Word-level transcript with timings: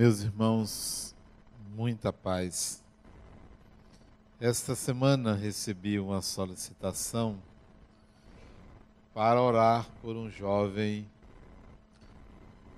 Meus 0.00 0.22
irmãos, 0.22 1.14
muita 1.76 2.10
paz. 2.10 2.82
Esta 4.40 4.74
semana 4.74 5.34
recebi 5.34 6.00
uma 6.00 6.22
solicitação 6.22 7.36
para 9.12 9.42
orar 9.42 9.86
por 10.00 10.16
um 10.16 10.30
jovem 10.30 11.06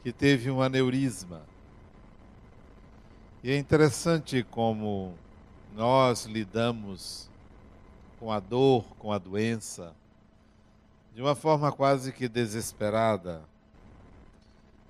que 0.03 0.13
teve 0.13 0.51
um 0.51 0.61
aneurisma. 0.61 1.43
E 3.41 3.53
é 3.53 3.57
interessante 3.57 4.43
como 4.43 5.15
nós 5.77 6.25
lidamos 6.25 7.31
com 8.19 8.33
a 8.33 8.41
dor, 8.41 8.85
com 8.99 9.13
a 9.13 9.19
doença, 9.19 9.95
de 11.15 11.23
uma 11.23 11.37
forma 11.37 11.71
quase 11.71 12.11
que 12.11 12.29
desesperada. 12.29 13.45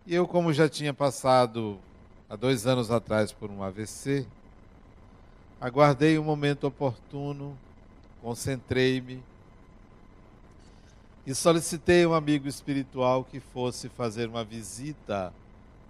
E 0.07 0.15
eu, 0.15 0.27
como 0.27 0.51
já 0.51 0.67
tinha 0.67 0.95
passado 0.95 1.79
há 2.33 2.37
dois 2.37 2.67
anos 2.67 2.91
atrás 2.91 3.31
por 3.31 3.51
um 3.51 3.63
AVC, 3.63 4.27
aguardei 5.61 6.17
o 6.17 6.23
um 6.23 6.25
momento 6.25 6.67
oportuno, 6.67 7.55
concentrei-me 8.23 9.23
e 11.27 11.35
solicitei 11.35 12.07
um 12.07 12.15
amigo 12.15 12.49
espiritual 12.49 13.23
que 13.23 13.39
fosse 13.39 13.91
fazer 13.91 14.31
uma 14.31 14.43
visita 14.43 15.31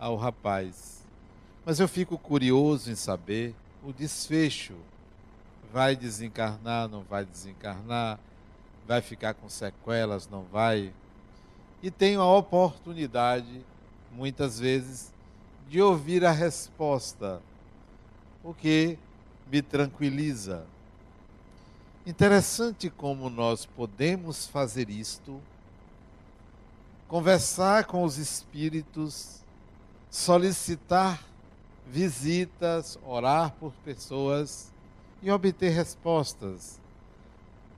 ao 0.01 0.17
rapaz. 0.17 1.07
Mas 1.65 1.79
eu 1.79 1.87
fico 1.87 2.19
curioso 2.19 2.91
em 2.91 2.97
saber 2.97 3.55
o 3.81 3.93
desfecho. 3.93 4.75
Vai 5.73 5.95
desencarnar, 5.95 6.89
não 6.89 7.03
vai 7.05 7.25
desencarnar? 7.25 8.19
Vai 8.85 9.01
ficar 9.01 9.35
com 9.35 9.49
sequelas, 9.49 10.29
não 10.29 10.43
vai? 10.43 10.93
E 11.81 11.89
tenho 11.89 12.21
a 12.21 12.37
oportunidade, 12.37 13.65
muitas 14.11 14.59
vezes, 14.59 15.12
de 15.69 15.81
ouvir 15.81 16.25
a 16.25 16.31
resposta, 16.31 17.41
o 18.43 18.53
que 18.53 18.99
me 19.51 19.63
tranquiliza. 19.63 20.65
Interessante 22.07 22.91
como 22.91 23.31
nós 23.31 23.65
podemos 23.65 24.47
fazer 24.47 24.91
isto, 24.91 25.41
conversar 27.07 27.85
com 27.85 28.05
os 28.05 28.19
espíritos, 28.19 29.41
solicitar 30.11 31.23
visitas, 31.87 32.99
orar 33.05 33.53
por 33.53 33.73
pessoas 33.85 34.73
e 35.23 35.31
obter 35.31 35.71
respostas. 35.71 36.81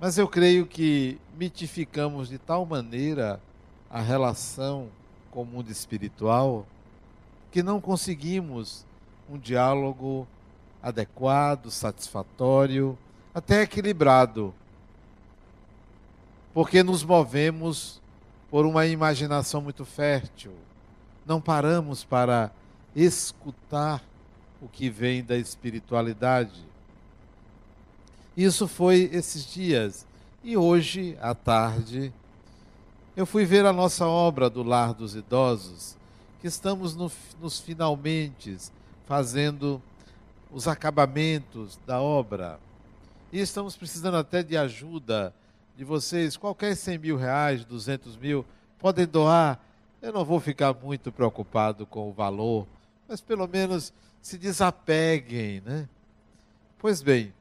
Mas 0.00 0.18
eu 0.18 0.28
creio 0.28 0.66
que 0.66 1.18
mitificamos 1.36 2.28
de 2.28 2.38
tal 2.38 2.64
maneira 2.64 3.40
a 3.90 4.00
relação 4.00 4.88
com 5.30 5.42
o 5.42 5.46
mundo 5.46 5.70
espiritual 5.70 6.66
que 7.54 7.62
não 7.62 7.80
conseguimos 7.80 8.84
um 9.30 9.38
diálogo 9.38 10.26
adequado, 10.82 11.70
satisfatório, 11.70 12.98
até 13.32 13.62
equilibrado. 13.62 14.52
Porque 16.52 16.82
nos 16.82 17.04
movemos 17.04 18.02
por 18.50 18.66
uma 18.66 18.86
imaginação 18.86 19.60
muito 19.60 19.84
fértil. 19.84 20.50
Não 21.24 21.40
paramos 21.40 22.02
para 22.02 22.50
escutar 22.92 24.02
o 24.60 24.66
que 24.66 24.90
vem 24.90 25.22
da 25.22 25.36
espiritualidade. 25.36 26.60
Isso 28.36 28.66
foi 28.66 29.08
esses 29.12 29.46
dias. 29.46 30.04
E 30.42 30.56
hoje, 30.56 31.16
à 31.20 31.36
tarde, 31.36 32.12
eu 33.16 33.24
fui 33.24 33.44
ver 33.44 33.64
a 33.64 33.72
nossa 33.72 34.08
obra 34.08 34.50
do 34.50 34.64
Lar 34.64 34.92
dos 34.92 35.14
Idosos 35.14 35.96
que 36.44 36.48
estamos 36.48 36.94
no, 36.94 37.10
nos 37.40 37.58
finalmente 37.58 38.54
fazendo 39.06 39.80
os 40.52 40.68
acabamentos 40.68 41.80
da 41.86 42.02
obra. 42.02 42.60
E 43.32 43.40
estamos 43.40 43.78
precisando 43.78 44.18
até 44.18 44.42
de 44.42 44.54
ajuda 44.54 45.34
de 45.74 45.84
vocês. 45.84 46.36
Qualquer 46.36 46.76
100 46.76 46.98
mil 46.98 47.16
reais, 47.16 47.64
200 47.64 48.18
mil, 48.18 48.44
podem 48.78 49.06
doar. 49.06 49.58
Eu 50.02 50.12
não 50.12 50.22
vou 50.22 50.38
ficar 50.38 50.74
muito 50.74 51.10
preocupado 51.10 51.86
com 51.86 52.10
o 52.10 52.12
valor, 52.12 52.66
mas 53.08 53.22
pelo 53.22 53.48
menos 53.48 53.90
se 54.20 54.36
desapeguem, 54.36 55.62
né? 55.62 55.88
Pois 56.78 57.00
bem, 57.00 57.32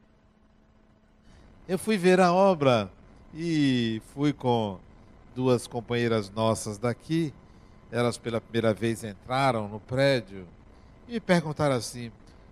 eu 1.68 1.78
fui 1.78 1.98
ver 1.98 2.20
a 2.20 2.32
obra 2.32 2.90
e 3.34 4.00
fui 4.14 4.32
com 4.32 4.80
duas 5.34 5.66
companheiras 5.66 6.30
nossas 6.30 6.78
daqui 6.78 7.34
elas 7.94 8.18
pela 8.18 8.40
primeira 8.40 8.74
vez 8.74 9.04
entraram 9.04 9.68
no 9.68 9.78
prédio 9.78 10.48
e 11.06 11.20
perguntaram 11.20 11.76
assim: 11.76 12.10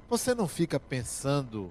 Você 0.08 0.36
não 0.36 0.46
fica 0.46 0.78
pensando 0.78 1.68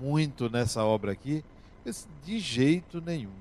muito 0.00 0.50
nessa 0.50 0.82
obra 0.84 1.12
aqui? 1.12 1.44
disse, 1.84 2.08
de 2.24 2.40
jeito 2.40 3.00
nenhum. 3.00 3.32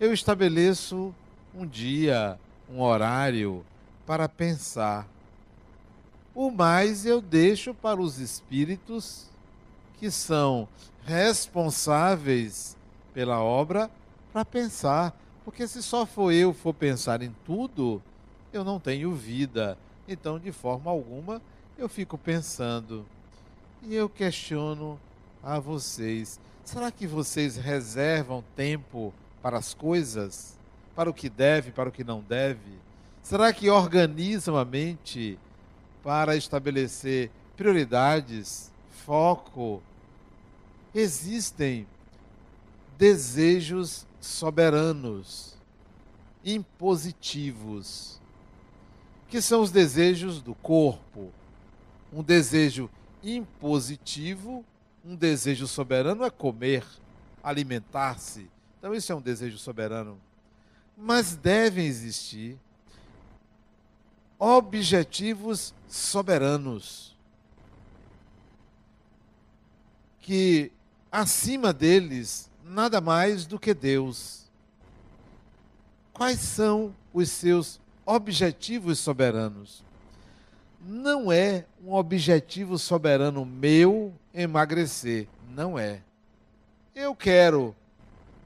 Eu 0.00 0.12
estabeleço 0.12 1.14
um 1.54 1.64
dia, 1.64 2.36
um 2.68 2.80
horário 2.80 3.64
para 4.04 4.28
pensar. 4.28 5.06
O 6.34 6.50
mais 6.50 7.06
eu 7.06 7.20
deixo 7.20 7.72
para 7.72 8.00
os 8.00 8.18
espíritos 8.18 9.28
que 9.98 10.10
são 10.10 10.68
responsáveis 11.04 12.76
pela 13.14 13.40
obra 13.40 13.88
para 14.32 14.44
pensar. 14.44 15.16
Porque 15.44 15.66
se 15.66 15.80
só 15.80 16.04
for 16.04 16.32
eu 16.32 16.52
for 16.52 16.74
pensar 16.74 17.22
em 17.22 17.34
tudo, 17.44 18.02
eu 18.52 18.64
não 18.64 18.80
tenho 18.80 19.14
vida. 19.14 19.78
Então, 20.06 20.38
de 20.38 20.52
forma 20.52 20.90
alguma, 20.90 21.42
eu 21.76 21.88
fico 21.88 22.16
pensando. 22.16 23.06
E 23.82 23.94
eu 23.94 24.08
questiono 24.08 24.98
a 25.42 25.58
vocês: 25.58 26.40
será 26.64 26.90
que 26.90 27.06
vocês 27.06 27.56
reservam 27.56 28.42
tempo 28.56 29.12
para 29.42 29.58
as 29.58 29.74
coisas? 29.74 30.56
Para 30.94 31.10
o 31.10 31.14
que 31.14 31.28
deve, 31.28 31.70
para 31.70 31.88
o 31.88 31.92
que 31.92 32.02
não 32.02 32.20
deve? 32.20 32.78
Será 33.22 33.52
que 33.52 33.70
organizam 33.70 34.56
a 34.56 34.64
mente 34.64 35.38
para 36.02 36.34
estabelecer 36.34 37.30
prioridades, 37.56 38.72
foco? 38.90 39.82
Existem 40.94 41.86
desejos 42.96 44.06
soberanos, 44.20 45.56
impositivos 46.44 48.17
que 49.28 49.40
são 49.42 49.60
os 49.60 49.70
desejos 49.70 50.40
do 50.40 50.54
corpo. 50.54 51.32
Um 52.12 52.22
desejo 52.22 52.90
impositivo, 53.22 54.64
um 55.04 55.14
desejo 55.14 55.66
soberano 55.66 56.24
é 56.24 56.30
comer, 56.30 56.84
alimentar-se. 57.42 58.50
Então, 58.78 58.94
isso 58.94 59.12
é 59.12 59.14
um 59.14 59.20
desejo 59.20 59.58
soberano. 59.58 60.18
Mas 60.96 61.36
devem 61.36 61.86
existir 61.86 62.58
objetivos 64.38 65.74
soberanos 65.88 67.16
que 70.20 70.70
acima 71.10 71.72
deles 71.72 72.50
nada 72.64 73.00
mais 73.00 73.46
do 73.46 73.58
que 73.58 73.74
Deus. 73.74 74.44
Quais 76.12 76.38
são 76.38 76.94
os 77.12 77.30
seus 77.30 77.80
objetivos 78.08 78.98
soberanos. 78.98 79.84
Não 80.80 81.30
é 81.30 81.66
um 81.84 81.92
objetivo 81.92 82.78
soberano 82.78 83.44
meu 83.44 84.14
emagrecer. 84.32 85.28
Não 85.54 85.78
é. 85.78 86.00
Eu 86.94 87.14
quero, 87.14 87.76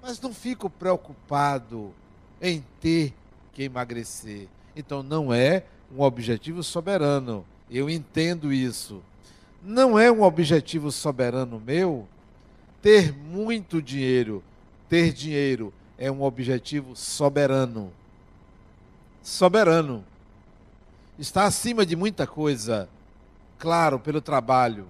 mas 0.02 0.20
não 0.20 0.34
fico 0.34 0.68
preocupado 0.68 1.94
em 2.40 2.64
ter 2.80 3.14
que 3.52 3.62
emagrecer. 3.62 4.48
Então 4.74 5.00
não 5.00 5.32
é 5.32 5.62
um 5.96 6.00
objetivo 6.00 6.64
soberano. 6.64 7.46
Eu 7.70 7.88
entendo 7.88 8.52
isso. 8.52 9.00
Não 9.62 9.96
é 9.96 10.10
um 10.10 10.22
objetivo 10.22 10.90
soberano 10.90 11.62
meu 11.64 12.08
ter 12.82 13.12
muito 13.12 13.80
dinheiro. 13.80 14.42
Ter 14.88 15.12
dinheiro 15.12 15.72
é 15.96 16.10
um 16.10 16.22
objetivo 16.22 16.96
soberano 16.96 17.92
soberano. 19.22 20.04
Está 21.18 21.44
acima 21.44 21.86
de 21.86 21.94
muita 21.94 22.26
coisa, 22.26 22.88
claro, 23.58 23.98
pelo 23.98 24.20
trabalho. 24.20 24.88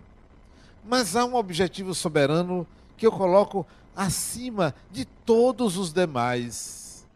Mas 0.85 1.15
há 1.15 1.25
um 1.25 1.35
objetivo 1.35 1.95
soberano 1.95 2.67
que 2.97 3.07
eu 3.07 3.13
coloco 3.13 3.67
acima 3.95 4.75
de 4.91 5.05
todos 5.05 5.77
os 5.77 5.93
demais. 5.93 7.07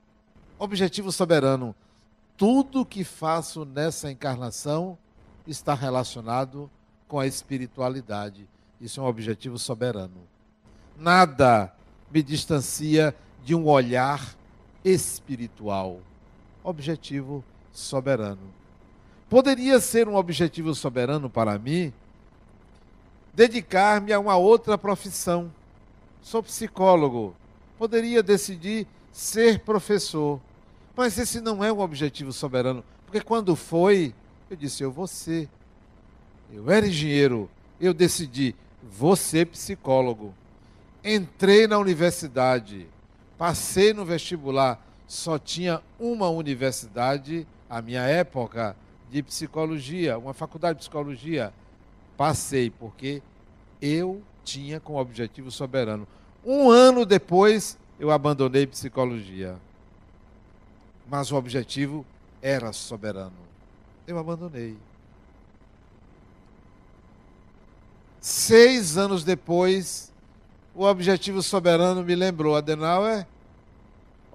Objetivo 0.58 1.10
soberano. 1.10 1.74
Tudo 2.36 2.84
que 2.84 3.02
faço 3.02 3.64
nessa 3.64 4.10
encarnação 4.10 4.98
está 5.46 5.74
relacionado 5.74 6.70
com 7.08 7.18
a 7.18 7.26
espiritualidade. 7.26 8.46
Isso 8.80 9.00
é 9.00 9.02
um 9.02 9.06
objetivo 9.06 9.58
soberano. 9.58 10.20
Nada 10.96 11.72
me 12.10 12.22
distancia 12.22 13.14
de 13.42 13.54
um 13.54 13.66
olhar 13.66 14.36
espiritual 14.84 16.00
objetivo 16.68 17.44
soberano. 17.72 18.40
Poderia 19.28 19.80
ser 19.80 20.08
um 20.08 20.16
objetivo 20.16 20.74
soberano 20.74 21.30
para 21.30 21.58
mim 21.58 21.92
dedicar-me 23.34 24.12
a 24.12 24.18
uma 24.18 24.36
outra 24.36 24.78
profissão. 24.78 25.52
Sou 26.22 26.42
psicólogo. 26.42 27.36
Poderia 27.78 28.22
decidir 28.22 28.86
ser 29.12 29.60
professor. 29.60 30.40
Mas 30.96 31.18
esse 31.18 31.40
não 31.40 31.62
é 31.62 31.72
um 31.72 31.80
objetivo 31.80 32.32
soberano. 32.32 32.82
Porque 33.04 33.20
quando 33.20 33.54
foi, 33.54 34.14
eu 34.48 34.56
disse, 34.56 34.82
eu 34.82 34.90
vou 34.90 35.06
ser. 35.06 35.48
Eu 36.52 36.70
era 36.70 36.86
engenheiro. 36.86 37.50
Eu 37.78 37.92
decidi, 37.92 38.54
vou 38.82 39.14
ser 39.14 39.46
psicólogo. 39.46 40.34
Entrei 41.04 41.66
na 41.66 41.78
universidade. 41.78 42.86
Passei 43.36 43.92
no 43.92 44.04
vestibular. 44.04 44.85
Só 45.06 45.38
tinha 45.38 45.82
uma 45.98 46.28
universidade, 46.28 47.46
a 47.70 47.80
minha 47.80 48.02
época, 48.02 48.76
de 49.10 49.22
psicologia, 49.22 50.18
uma 50.18 50.34
faculdade 50.34 50.78
de 50.78 50.84
psicologia. 50.84 51.52
Passei, 52.16 52.70
porque 52.70 53.22
eu 53.80 54.22
tinha 54.42 54.80
como 54.80 54.98
objetivo 54.98 55.50
soberano. 55.50 56.06
Um 56.44 56.70
ano 56.70 57.04
depois, 57.04 57.78
eu 57.98 58.10
abandonei 58.10 58.66
psicologia. 58.66 59.56
Mas 61.08 61.30
o 61.30 61.36
objetivo 61.36 62.04
era 62.42 62.72
soberano. 62.72 63.46
Eu 64.06 64.18
abandonei. 64.18 64.76
Seis 68.20 68.96
anos 68.96 69.22
depois, 69.22 70.12
o 70.74 70.84
objetivo 70.84 71.42
soberano 71.42 72.02
me 72.02 72.14
lembrou. 72.14 72.56
Adenauer, 72.56 73.26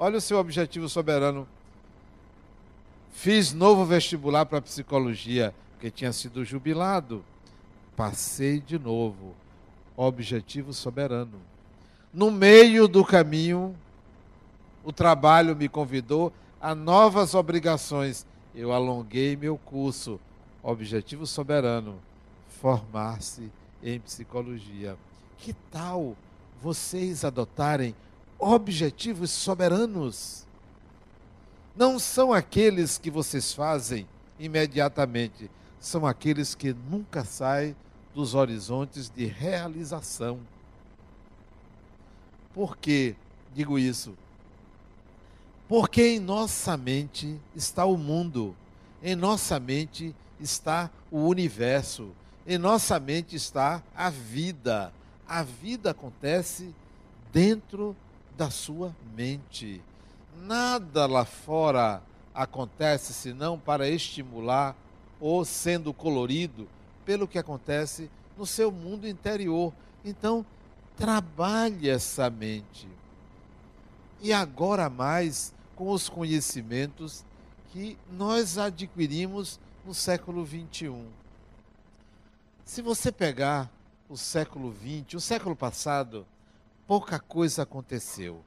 olha 0.01 0.17
o 0.17 0.21
seu 0.21 0.39
objetivo 0.39 0.89
soberano. 0.89 1.47
Fiz 3.11 3.53
novo 3.53 3.85
vestibular 3.85 4.47
para 4.47 4.59
psicologia, 4.59 5.53
porque 5.73 5.91
tinha 5.91 6.11
sido 6.11 6.43
jubilado. 6.43 7.23
Passei 7.95 8.59
de 8.59 8.79
novo. 8.79 9.35
Objetivo 9.95 10.73
soberano. 10.73 11.39
No 12.11 12.31
meio 12.31 12.87
do 12.87 13.05
caminho, 13.05 13.75
o 14.83 14.91
trabalho 14.91 15.55
me 15.55 15.69
convidou 15.69 16.33
a 16.59 16.73
novas 16.73 17.35
obrigações. 17.35 18.25
Eu 18.55 18.71
alonguei 18.71 19.35
meu 19.35 19.55
curso. 19.55 20.19
Objetivo 20.63 21.27
soberano: 21.27 21.99
formar-se 22.59 23.51
em 23.83 23.99
psicologia. 23.99 24.97
Que 25.37 25.53
tal 25.53 26.17
vocês 26.59 27.23
adotarem 27.23 27.93
objetivos 28.41 29.29
soberanos? 29.29 30.45
Não 31.75 31.99
são 31.99 32.33
aqueles 32.33 32.97
que 32.97 33.11
vocês 33.11 33.53
fazem 33.53 34.07
imediatamente, 34.39 35.49
são 35.79 36.05
aqueles 36.05 36.55
que 36.55 36.73
nunca 36.73 37.23
saem 37.23 37.75
dos 38.13 38.33
horizontes 38.33 39.09
de 39.09 39.25
realização. 39.25 40.39
Por 42.53 42.75
que 42.75 43.15
digo 43.53 43.79
isso? 43.79 44.17
Porque 45.67 46.01
em 46.01 46.19
nossa 46.19 46.75
mente 46.75 47.39
está 47.55 47.85
o 47.85 47.95
mundo, 47.95 48.53
em 49.01 49.15
nossa 49.15 49.57
mente 49.59 50.13
está 50.39 50.89
o 51.09 51.19
universo, 51.19 52.09
em 52.45 52.57
nossa 52.57 52.99
mente 52.99 53.35
está 53.35 53.81
a 53.95 54.09
vida. 54.09 54.91
A 55.25 55.43
vida 55.43 55.91
acontece 55.91 56.75
dentro 57.31 57.95
da 58.37 58.49
sua 58.49 58.95
mente. 59.15 59.81
Nada 60.35 61.05
lá 61.05 61.25
fora 61.25 62.01
acontece 62.33 63.13
senão 63.13 63.59
para 63.59 63.89
estimular 63.89 64.75
ou 65.19 65.45
sendo 65.45 65.93
colorido 65.93 66.67
pelo 67.05 67.27
que 67.27 67.37
acontece 67.37 68.09
no 68.37 68.45
seu 68.45 68.71
mundo 68.71 69.07
interior. 69.07 69.73
Então, 70.03 70.45
trabalhe 70.95 71.89
essa 71.89 72.29
mente. 72.29 72.87
E 74.21 74.31
agora 74.31 74.89
mais 74.89 75.53
com 75.75 75.89
os 75.89 76.07
conhecimentos 76.07 77.23
que 77.71 77.97
nós 78.11 78.57
adquirimos 78.57 79.59
no 79.85 79.93
século 79.93 80.43
21. 80.43 81.07
Se 82.63 82.81
você 82.81 83.11
pegar 83.11 83.71
o 84.07 84.15
século 84.15 84.71
20, 84.71 85.17
o 85.17 85.21
século 85.21 85.55
passado, 85.55 86.25
pouca 86.91 87.21
coisa 87.21 87.63
aconteceu, 87.63 88.43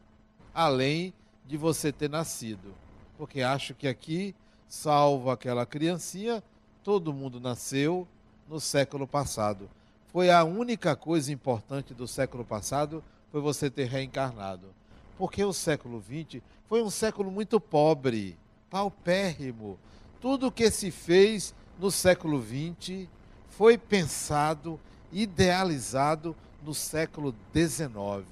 além 0.53 1.15
de 1.47 1.57
você 1.57 1.91
ter 1.91 2.11
nascido. 2.11 2.75
Porque 3.17 3.41
acho 3.41 3.75
que 3.75 3.89
aqui, 3.89 4.35
salvo 4.69 5.31
aquela 5.31 5.65
criancinha, 5.65 6.45
todo 6.83 7.11
mundo 7.11 7.41
nasceu 7.41 8.07
no 8.47 8.61
século 8.61 9.07
passado. 9.07 9.71
Foi 10.13 10.31
a 10.31 10.45
única 10.45 10.95
coisa 10.95 11.33
importante 11.33 11.95
do 11.95 12.07
século 12.07 12.45
passado 12.45 13.03
foi 13.33 13.41
você 13.41 13.71
ter 13.71 13.89
reencarnado. 13.89 14.75
Porque 15.17 15.43
o 15.43 15.55
século 15.55 15.99
XX 16.03 16.43
foi 16.69 16.83
um 16.83 16.91
século 16.91 17.31
muito 17.31 17.59
pobre, 17.59 18.37
paupérrimo. 18.69 19.79
Tudo 20.21 20.53
que 20.53 20.71
se 20.71 20.91
fez 20.91 21.55
no 21.79 21.91
século 21.91 22.45
XX 22.45 23.09
foi 23.49 23.79
pensado, 23.79 24.79
idealizado 25.11 26.37
no 26.65 26.75
século 26.75 27.35
XIX. 27.55 28.25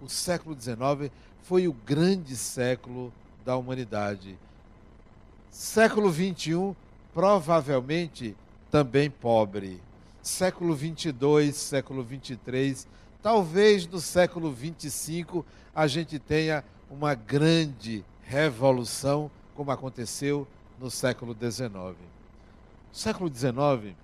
O 0.00 0.08
século 0.08 0.58
XIX 0.58 1.12
foi 1.42 1.68
o 1.68 1.72
grande 1.72 2.36
século 2.36 3.12
da 3.44 3.56
humanidade. 3.56 4.38
Século 5.50 6.12
XXI, 6.12 6.74
provavelmente 7.12 8.34
também 8.70 9.10
pobre. 9.10 9.80
Século 10.22 10.74
22, 10.74 11.54
século 11.54 12.02
23, 12.02 12.88
talvez 13.22 13.86
no 13.86 14.00
século 14.00 14.50
25 14.50 15.44
a 15.74 15.86
gente 15.86 16.18
tenha 16.18 16.64
uma 16.90 17.14
grande 17.14 18.04
revolução, 18.22 19.30
como 19.54 19.70
aconteceu 19.70 20.46
no 20.80 20.90
século 20.90 21.34
19. 21.34 21.96
século 22.90 23.28
19, 23.28 23.94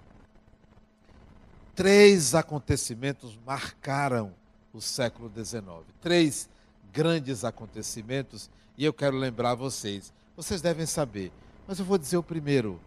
três 1.75 2.35
acontecimentos 2.35 3.39
marcaram 3.47 4.33
o 4.73 4.81
século 4.81 5.29
19. 5.29 5.85
Três 6.01 6.49
grandes 6.93 7.45
acontecimentos 7.45 8.51
e 8.77 8.85
eu 8.85 8.93
quero 8.93 9.17
lembrar 9.17 9.55
vocês. 9.55 10.13
Vocês 10.37 10.63
devem 10.63 10.87
saber, 10.87 11.33
mas 11.67 11.79
eu 11.79 11.85
vou 11.85 11.99
dizer 11.99 12.17
o 12.17 12.23
primeiro 12.23 12.81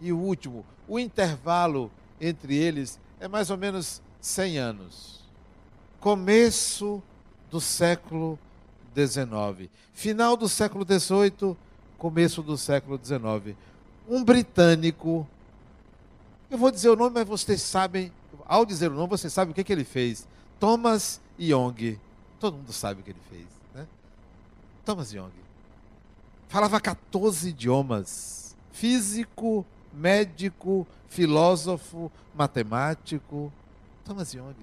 e 0.00 0.12
o 0.12 0.18
último, 0.18 0.64
o 0.86 0.98
intervalo 0.98 1.90
entre 2.20 2.56
eles 2.56 2.98
é 3.18 3.26
mais 3.26 3.50
ou 3.50 3.56
menos 3.56 4.02
100 4.20 4.58
anos. 4.58 5.20
Começo 6.00 7.02
do 7.50 7.60
século 7.60 8.38
XIX, 8.94 9.70
final 9.92 10.36
do 10.36 10.48
século 10.48 10.84
XVIII, 10.84 11.56
começo 11.98 12.42
do 12.42 12.56
século 12.56 13.00
XIX. 13.02 13.56
Um 14.08 14.22
britânico, 14.22 15.26
eu 16.50 16.58
vou 16.58 16.70
dizer 16.70 16.88
o 16.88 16.96
nome, 16.96 17.14
mas 17.14 17.26
vocês 17.26 17.60
sabem, 17.62 18.12
ao 18.44 18.64
dizer 18.64 18.90
o 18.90 18.94
nome, 18.94 19.08
vocês 19.08 19.32
sabem 19.32 19.52
o 19.52 19.54
que, 19.54 19.64
que 19.64 19.72
ele 19.72 19.84
fez. 19.84 20.26
Thomas 20.60 21.20
Young. 21.38 21.98
Todo 22.38 22.56
mundo 22.56 22.72
sabe 22.72 23.00
o 23.00 23.04
que 23.04 23.10
ele 23.10 23.20
fez. 23.30 23.46
Né? 23.74 23.86
Thomas 24.84 25.12
Young. 25.12 25.32
Falava 26.48 26.80
14 26.80 27.48
idiomas. 27.48 28.56
Físico, 28.72 29.66
médico, 29.92 30.86
filósofo, 31.08 32.10
matemático. 32.34 33.52
Thomas 34.04 34.32
Young 34.32 34.54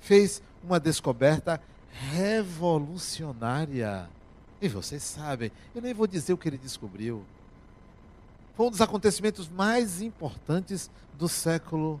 fez 0.00 0.40
uma 0.62 0.78
descoberta 0.78 1.60
revolucionária. 2.12 4.08
E 4.60 4.68
vocês 4.68 5.02
sabem, 5.02 5.50
eu 5.74 5.82
nem 5.82 5.92
vou 5.92 6.06
dizer 6.06 6.32
o 6.32 6.38
que 6.38 6.48
ele 6.48 6.58
descobriu. 6.58 7.24
Foi 8.56 8.66
um 8.66 8.70
dos 8.70 8.80
acontecimentos 8.80 9.50
mais 9.50 10.00
importantes 10.00 10.90
do 11.18 11.28
século 11.28 12.00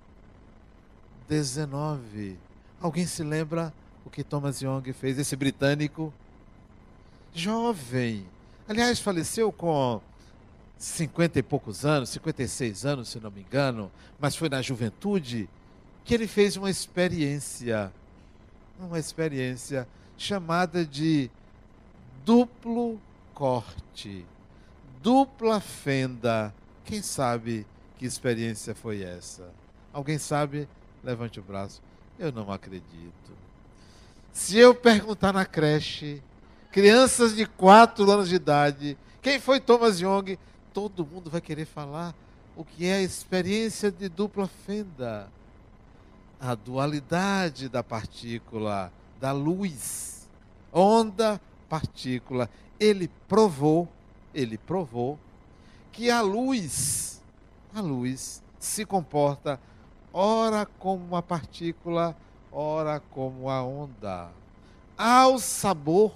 XIX. 1.28 2.38
Alguém 2.80 3.06
se 3.06 3.22
lembra 3.22 3.74
o 4.06 4.10
que 4.10 4.24
Thomas 4.24 4.62
Young 4.62 4.90
fez? 4.94 5.18
Esse 5.18 5.36
britânico, 5.36 6.10
jovem. 7.34 8.26
Aliás, 8.66 8.98
faleceu 8.98 9.52
com 9.52 10.00
50 10.78 11.38
e 11.38 11.42
poucos 11.42 11.84
anos, 11.84 12.08
56 12.08 12.86
anos, 12.86 13.08
se 13.10 13.20
não 13.20 13.30
me 13.30 13.42
engano, 13.42 13.92
mas 14.18 14.34
foi 14.34 14.48
na 14.48 14.62
juventude 14.62 15.50
que 16.06 16.14
ele 16.14 16.26
fez 16.26 16.56
uma 16.56 16.70
experiência, 16.70 17.92
uma 18.80 18.98
experiência 18.98 19.86
chamada 20.16 20.86
de 20.86 21.30
duplo 22.24 22.98
corte, 23.34 24.24
dupla 25.02 25.60
fenda. 25.60 26.54
Quem 26.84 27.02
sabe 27.02 27.66
que 27.98 28.06
experiência 28.06 28.74
foi 28.74 29.02
essa? 29.02 29.50
Alguém 29.92 30.18
sabe? 30.18 30.68
Levante 31.02 31.40
o 31.40 31.42
braço. 31.42 31.82
Eu 32.18 32.32
não 32.32 32.52
acredito. 32.52 33.32
Se 34.32 34.58
eu 34.58 34.74
perguntar 34.74 35.32
na 35.32 35.44
creche, 35.44 36.22
crianças 36.70 37.34
de 37.34 37.46
4 37.46 38.10
anos 38.10 38.28
de 38.28 38.34
idade, 38.34 38.98
quem 39.22 39.40
foi 39.40 39.60
Thomas 39.60 40.00
Young? 40.00 40.38
todo 40.76 41.06
mundo 41.06 41.30
vai 41.30 41.40
querer 41.40 41.64
falar 41.64 42.14
o 42.54 42.62
que 42.62 42.84
é 42.84 42.96
a 42.96 43.02
experiência 43.02 43.90
de 43.90 44.10
dupla 44.10 44.46
fenda, 44.46 45.26
a 46.38 46.54
dualidade 46.54 47.66
da 47.66 47.82
partícula, 47.82 48.92
da 49.18 49.32
luz, 49.32 50.28
onda, 50.70 51.40
partícula. 51.66 52.50
Ele 52.78 53.10
provou, 53.26 53.88
ele 54.36 54.58
provou 54.58 55.18
que 55.90 56.10
a 56.10 56.20
luz, 56.20 57.22
a 57.74 57.80
luz 57.80 58.42
se 58.58 58.84
comporta 58.84 59.58
ora 60.12 60.66
como 60.78 61.04
uma 61.04 61.22
partícula, 61.22 62.16
ora 62.52 63.00
como 63.10 63.48
a 63.48 63.62
onda, 63.62 64.30
ao 64.96 65.38
sabor 65.38 66.12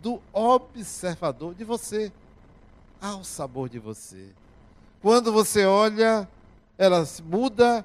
do 0.00 0.20
observador 0.32 1.54
de 1.54 1.64
você, 1.64 2.12
ao 3.00 3.24
sabor 3.24 3.68
de 3.68 3.78
você. 3.78 4.30
Quando 5.00 5.32
você 5.32 5.64
olha, 5.64 6.28
ela 6.78 7.04
muda 7.24 7.84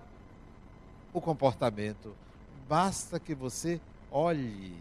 o 1.12 1.20
comportamento. 1.20 2.16
Basta 2.68 3.20
que 3.20 3.34
você 3.34 3.82
olhe. 4.12 4.76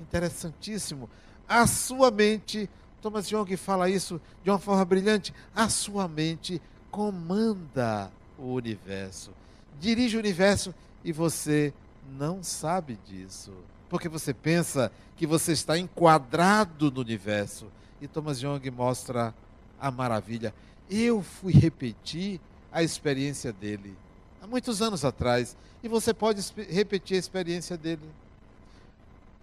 Interessantíssimo. 0.00 1.08
A 1.48 1.66
sua 1.66 2.10
mente, 2.10 2.68
Thomas 3.00 3.30
Young 3.30 3.56
fala 3.56 3.88
isso 3.88 4.20
de 4.44 4.50
uma 4.50 4.58
forma 4.58 4.84
brilhante, 4.84 5.32
a 5.54 5.68
sua 5.68 6.06
mente 6.06 6.60
comanda 6.90 8.10
o 8.38 8.52
universo, 8.52 9.30
dirige 9.78 10.16
o 10.16 10.20
universo 10.20 10.74
e 11.04 11.12
você 11.12 11.72
não 12.18 12.42
sabe 12.42 12.98
disso. 13.06 13.52
Porque 13.88 14.08
você 14.08 14.32
pensa 14.32 14.92
que 15.16 15.26
você 15.26 15.52
está 15.52 15.76
enquadrado 15.76 16.90
no 16.90 17.00
universo. 17.00 17.66
E 18.00 18.06
Thomas 18.06 18.40
Young 18.40 18.70
mostra 18.70 19.34
a 19.80 19.90
maravilha. 19.90 20.54
Eu 20.88 21.22
fui 21.22 21.52
repetir 21.52 22.40
a 22.72 22.82
experiência 22.82 23.52
dele 23.52 23.96
há 24.40 24.46
muitos 24.46 24.80
anos 24.80 25.04
atrás. 25.04 25.56
E 25.82 25.88
você 25.88 26.14
pode 26.14 26.40
repetir 26.68 27.16
a 27.16 27.20
experiência 27.20 27.76
dele 27.76 28.08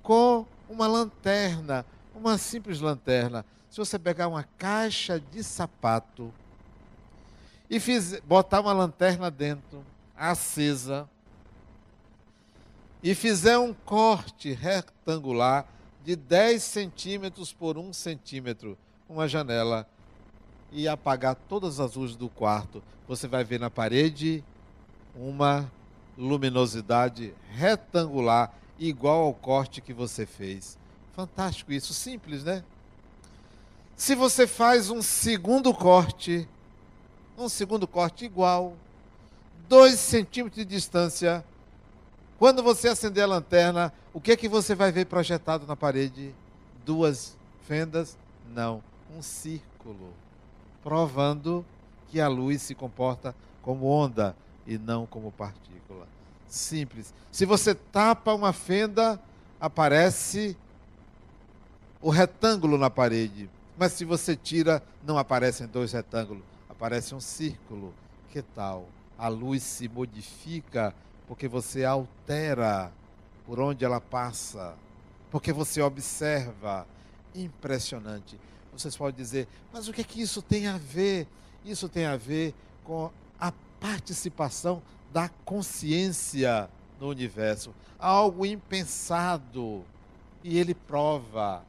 com 0.01 0.45
uma 0.69 0.87
lanterna, 0.87 1.85
uma 2.17 2.37
simples 2.37 2.79
lanterna. 2.79 3.45
Se 3.69 3.77
você 3.77 3.97
pegar 3.97 4.27
uma 4.27 4.43
caixa 4.43 5.19
de 5.19 5.43
sapato 5.43 6.33
e 7.69 7.79
fiz, 7.79 8.19
botar 8.21 8.61
uma 8.61 8.73
lanterna 8.73 9.29
dentro, 9.29 9.83
acesa, 10.15 11.07
e 13.03 13.13
fizer 13.13 13.57
um 13.57 13.73
corte 13.73 14.51
retangular 14.53 15.65
de 16.03 16.15
10 16.15 16.63
centímetros 16.63 17.53
por 17.53 17.77
1 17.77 17.93
centímetro, 17.93 18.77
uma 19.07 19.27
janela 19.27 19.87
e 20.71 20.87
apagar 20.87 21.35
todas 21.47 21.79
as 21.79 21.95
luzes 21.95 22.15
do 22.15 22.27
quarto, 22.27 22.83
você 23.07 23.27
vai 23.27 23.43
ver 23.43 23.59
na 23.59 23.69
parede 23.69 24.43
uma 25.15 25.71
luminosidade 26.17 27.33
retangular 27.51 28.53
igual 28.79 29.23
ao 29.23 29.33
corte 29.33 29.81
que 29.81 29.93
você 29.93 30.25
fez. 30.25 30.77
Fantástico 31.17 31.73
isso, 31.73 31.95
simples, 31.95 32.43
né? 32.43 32.63
Se 33.95 34.13
você 34.13 34.45
faz 34.45 34.91
um 34.91 35.01
segundo 35.01 35.73
corte, 35.73 36.47
um 37.35 37.49
segundo 37.49 37.87
corte 37.87 38.23
igual, 38.23 38.75
dois 39.67 39.99
centímetros 39.99 40.63
de 40.63 40.75
distância, 40.75 41.43
quando 42.37 42.61
você 42.61 42.89
acender 42.89 43.23
a 43.23 43.27
lanterna, 43.27 43.91
o 44.13 44.21
que 44.21 44.31
é 44.31 44.37
que 44.37 44.47
você 44.47 44.75
vai 44.75 44.91
ver 44.91 45.07
projetado 45.07 45.65
na 45.65 45.75
parede? 45.75 46.35
Duas 46.85 47.35
fendas? 47.63 48.15
Não, 48.53 48.83
um 49.17 49.23
círculo 49.23 50.13
provando 50.83 51.65
que 52.09 52.21
a 52.21 52.27
luz 52.27 52.61
se 52.61 52.75
comporta 52.75 53.35
como 53.63 53.87
onda 53.87 54.35
e 54.67 54.77
não 54.77 55.07
como 55.07 55.31
partícula. 55.31 56.07
Simples. 56.47 57.11
Se 57.31 57.43
você 57.43 57.73
tapa 57.73 58.35
uma 58.35 58.53
fenda, 58.53 59.19
aparece 59.59 60.55
o 62.01 62.09
retângulo 62.09 62.77
na 62.77 62.89
parede. 62.89 63.49
Mas 63.77 63.93
se 63.93 64.05
você 64.05 64.35
tira, 64.35 64.83
não 65.05 65.17
aparecem 65.17 65.67
dois 65.67 65.91
retângulos, 65.91 66.43
aparece 66.69 67.13
um 67.13 67.19
círculo. 67.19 67.93
Que 68.31 68.41
tal? 68.41 68.87
A 69.17 69.27
luz 69.27 69.63
se 69.63 69.87
modifica 69.87 70.93
porque 71.27 71.47
você 71.47 71.83
altera 71.83 72.91
por 73.45 73.59
onde 73.59 73.85
ela 73.85 74.01
passa, 74.01 74.75
porque 75.31 75.51
você 75.53 75.81
observa. 75.81 76.87
Impressionante. 77.35 78.39
Vocês 78.73 78.95
podem 78.97 79.15
dizer, 79.15 79.47
mas 79.71 79.87
o 79.87 79.93
que 79.93 80.01
é 80.01 80.03
que 80.03 80.21
isso 80.21 80.41
tem 80.41 80.67
a 80.67 80.77
ver? 80.77 81.27
Isso 81.63 81.87
tem 81.87 82.05
a 82.05 82.17
ver 82.17 82.53
com 82.83 83.11
a 83.39 83.51
participação 83.79 84.81
da 85.11 85.29
consciência 85.45 86.69
no 86.99 87.09
universo, 87.09 87.73
algo 87.99 88.45
impensado. 88.45 89.83
E 90.43 90.57
ele 90.57 90.73
prova. 90.73 91.63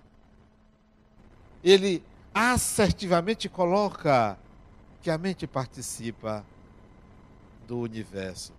Ele 1.62 2.02
assertivamente 2.34 3.48
coloca 3.48 4.38
que 5.02 5.10
a 5.10 5.18
mente 5.18 5.46
participa 5.46 6.44
do 7.66 7.78
universo. 7.78 8.52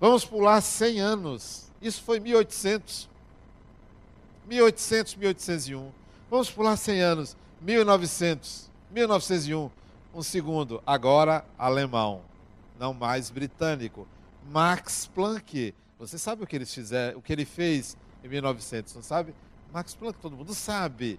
Vamos 0.00 0.24
pular 0.24 0.60
100 0.60 1.00
anos. 1.00 1.70
Isso 1.80 2.02
foi 2.02 2.20
1800. 2.20 3.08
1800, 4.46 5.16
1801. 5.16 5.90
Vamos 6.30 6.50
pular 6.50 6.76
100 6.76 7.00
anos. 7.00 7.36
1900, 7.64 8.70
1901, 8.90 9.70
um 10.14 10.22
segundo, 10.22 10.82
agora 10.86 11.46
alemão, 11.58 12.20
não 12.78 12.92
mais 12.92 13.30
britânico. 13.30 14.06
Max 14.50 15.06
Planck, 15.14 15.74
você 15.98 16.18
sabe 16.18 16.44
o 16.44 16.46
que, 16.46 16.58
o 17.16 17.22
que 17.22 17.32
ele 17.32 17.46
fez 17.46 17.96
em 18.22 18.28
1900, 18.28 18.94
não 18.96 19.02
sabe? 19.02 19.34
Max 19.72 19.94
Planck, 19.94 20.18
todo 20.18 20.36
mundo 20.36 20.52
sabe. 20.52 21.18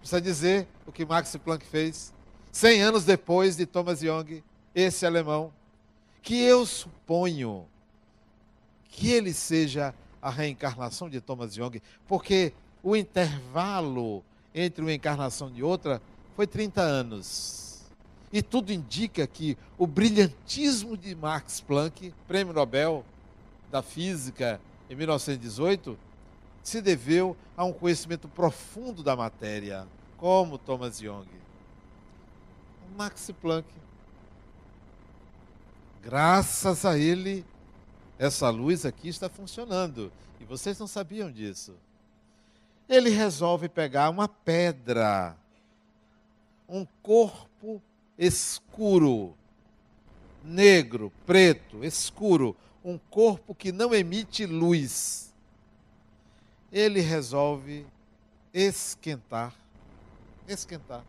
Precisa 0.00 0.20
dizer 0.20 0.66
o 0.86 0.92
que 0.92 1.04
Max 1.04 1.36
Planck 1.36 1.64
fez 1.64 2.12
100 2.52 2.82
anos 2.82 3.04
depois 3.04 3.56
de 3.56 3.66
Thomas 3.66 4.02
Young, 4.02 4.42
esse 4.74 5.06
alemão, 5.06 5.52
que 6.22 6.40
eu 6.42 6.66
suponho 6.66 7.66
que 8.88 9.10
ele 9.10 9.32
seja 9.32 9.94
a 10.20 10.30
reencarnação 10.30 11.08
de 11.08 11.20
Thomas 11.20 11.56
Young, 11.56 11.80
porque 12.08 12.52
o 12.82 12.96
intervalo 12.96 14.24
entre 14.54 14.82
uma 14.82 14.92
encarnação 14.92 15.50
de 15.50 15.62
outra 15.62 16.02
foi 16.34 16.46
30 16.46 16.80
anos. 16.80 17.82
E 18.32 18.42
tudo 18.42 18.72
indica 18.72 19.26
que 19.26 19.56
o 19.76 19.86
brilhantismo 19.86 20.96
de 20.96 21.14
Max 21.14 21.60
Planck, 21.60 22.12
prêmio 22.26 22.54
Nobel 22.54 23.04
da 23.70 23.82
Física 23.82 24.60
em 24.88 24.94
1918, 24.94 25.98
se 26.62 26.80
deveu 26.80 27.36
a 27.56 27.64
um 27.64 27.72
conhecimento 27.72 28.28
profundo 28.28 29.02
da 29.02 29.16
matéria, 29.16 29.86
como 30.16 30.58
Thomas 30.58 31.00
Young. 31.00 31.28
Max 32.96 33.30
Planck, 33.40 33.68
graças 36.02 36.84
a 36.84 36.98
ele, 36.98 37.44
essa 38.18 38.50
luz 38.50 38.84
aqui 38.84 39.08
está 39.08 39.28
funcionando. 39.28 40.12
E 40.40 40.44
vocês 40.44 40.78
não 40.78 40.86
sabiam 40.86 41.30
disso 41.30 41.74
ele 42.90 43.08
resolve 43.08 43.68
pegar 43.68 44.10
uma 44.10 44.26
pedra, 44.26 45.36
um 46.68 46.84
corpo 47.00 47.80
escuro, 48.18 49.32
negro, 50.42 51.12
preto, 51.24 51.84
escuro, 51.84 52.56
um 52.84 52.98
corpo 52.98 53.54
que 53.54 53.70
não 53.70 53.94
emite 53.94 54.44
luz. 54.44 55.29
Ele 56.72 57.00
resolve 57.00 57.86
esquentar, 58.52 59.52
esquentar. 60.46 61.04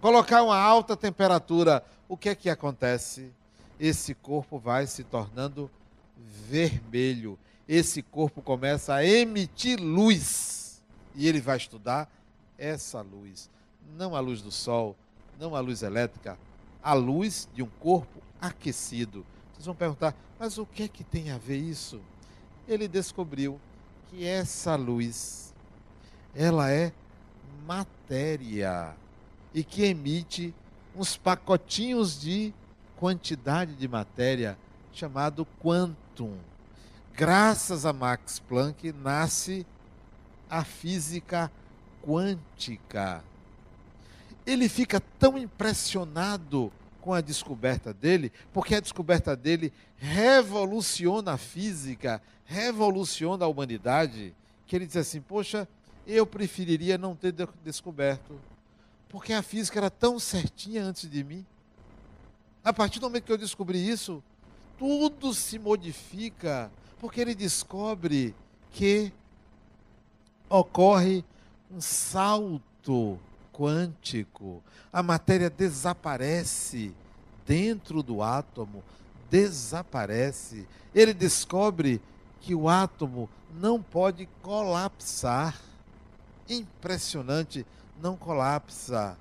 Colocar 0.00 0.42
uma 0.42 0.58
alta 0.58 0.96
temperatura, 0.96 1.84
o 2.08 2.16
que 2.16 2.28
é 2.28 2.34
que 2.34 2.50
acontece? 2.50 3.32
Esse 3.78 4.14
corpo 4.14 4.58
vai 4.58 4.86
se 4.86 5.04
tornando 5.04 5.70
vermelho 6.16 7.38
esse 7.68 8.02
corpo 8.02 8.42
começa 8.42 8.94
a 8.94 9.04
emitir 9.04 9.80
luz. 9.80 10.82
E 11.14 11.28
ele 11.28 11.40
vai 11.40 11.56
estudar 11.56 12.10
essa 12.58 13.00
luz. 13.00 13.50
Não 13.96 14.16
a 14.16 14.20
luz 14.20 14.42
do 14.42 14.50
sol, 14.50 14.96
não 15.38 15.54
a 15.54 15.60
luz 15.60 15.82
elétrica, 15.82 16.38
a 16.82 16.94
luz 16.94 17.48
de 17.54 17.62
um 17.62 17.68
corpo 17.80 18.20
aquecido. 18.40 19.24
Vocês 19.52 19.66
vão 19.66 19.74
perguntar, 19.74 20.14
mas 20.38 20.58
o 20.58 20.66
que 20.66 20.84
é 20.84 20.88
que 20.88 21.04
tem 21.04 21.30
a 21.30 21.38
ver 21.38 21.56
isso? 21.56 22.00
Ele 22.66 22.88
descobriu 22.88 23.60
que 24.12 24.26
essa 24.26 24.76
luz, 24.76 25.52
ela 26.34 26.70
é 26.70 26.92
matéria 27.66 28.94
e 29.54 29.64
que 29.64 29.84
emite 29.84 30.54
uns 30.94 31.16
pacotinhos 31.16 32.20
de 32.20 32.52
quantidade 32.96 33.74
de 33.74 33.88
matéria 33.88 34.56
chamado 34.92 35.46
quantum 35.58 36.36
graças 37.14 37.84
a 37.84 37.92
Max 37.92 38.38
Planck, 38.38 38.92
nasce 38.92 39.66
a 40.48 40.64
física 40.64 41.50
quântica. 42.02 43.22
ele 44.44 44.68
fica 44.68 45.00
tão 45.18 45.38
impressionado 45.38 46.72
com 47.02 47.12
a 47.12 47.20
descoberta 47.20 47.92
dele, 47.92 48.32
porque 48.52 48.76
a 48.76 48.80
descoberta 48.80 49.36
dele 49.36 49.72
revoluciona 49.96 51.32
a 51.32 51.36
física, 51.36 52.22
revoluciona 52.46 53.44
a 53.44 53.48
humanidade, 53.48 54.32
que 54.66 54.76
ele 54.76 54.86
diz 54.86 54.96
assim: 54.96 55.20
Poxa, 55.20 55.68
eu 56.06 56.24
preferiria 56.24 56.96
não 56.96 57.16
ter 57.16 57.34
descoberto, 57.64 58.40
porque 59.08 59.32
a 59.32 59.42
física 59.42 59.80
era 59.80 59.90
tão 59.90 60.18
certinha 60.18 60.84
antes 60.84 61.10
de 61.10 61.24
mim. 61.24 61.44
A 62.64 62.72
partir 62.72 63.00
do 63.00 63.06
momento 63.08 63.24
que 63.24 63.32
eu 63.32 63.38
descobri 63.38 63.86
isso, 63.86 64.22
tudo 64.78 65.34
se 65.34 65.58
modifica, 65.58 66.70
porque 67.00 67.20
ele 67.20 67.34
descobre 67.34 68.34
que 68.70 69.12
ocorre 70.48 71.24
um 71.68 71.80
salto 71.80 73.18
quântico. 73.52 74.62
A 74.92 75.02
matéria 75.02 75.50
desaparece 75.50 76.92
dentro 77.46 78.02
do 78.02 78.22
átomo, 78.22 78.82
desaparece. 79.30 80.66
Ele 80.94 81.14
descobre 81.14 82.00
que 82.40 82.54
o 82.54 82.68
átomo 82.68 83.28
não 83.54 83.80
pode 83.80 84.28
colapsar. 84.42 85.60
Impressionante, 86.48 87.66
não 88.00 88.16
colapsa. 88.16 89.16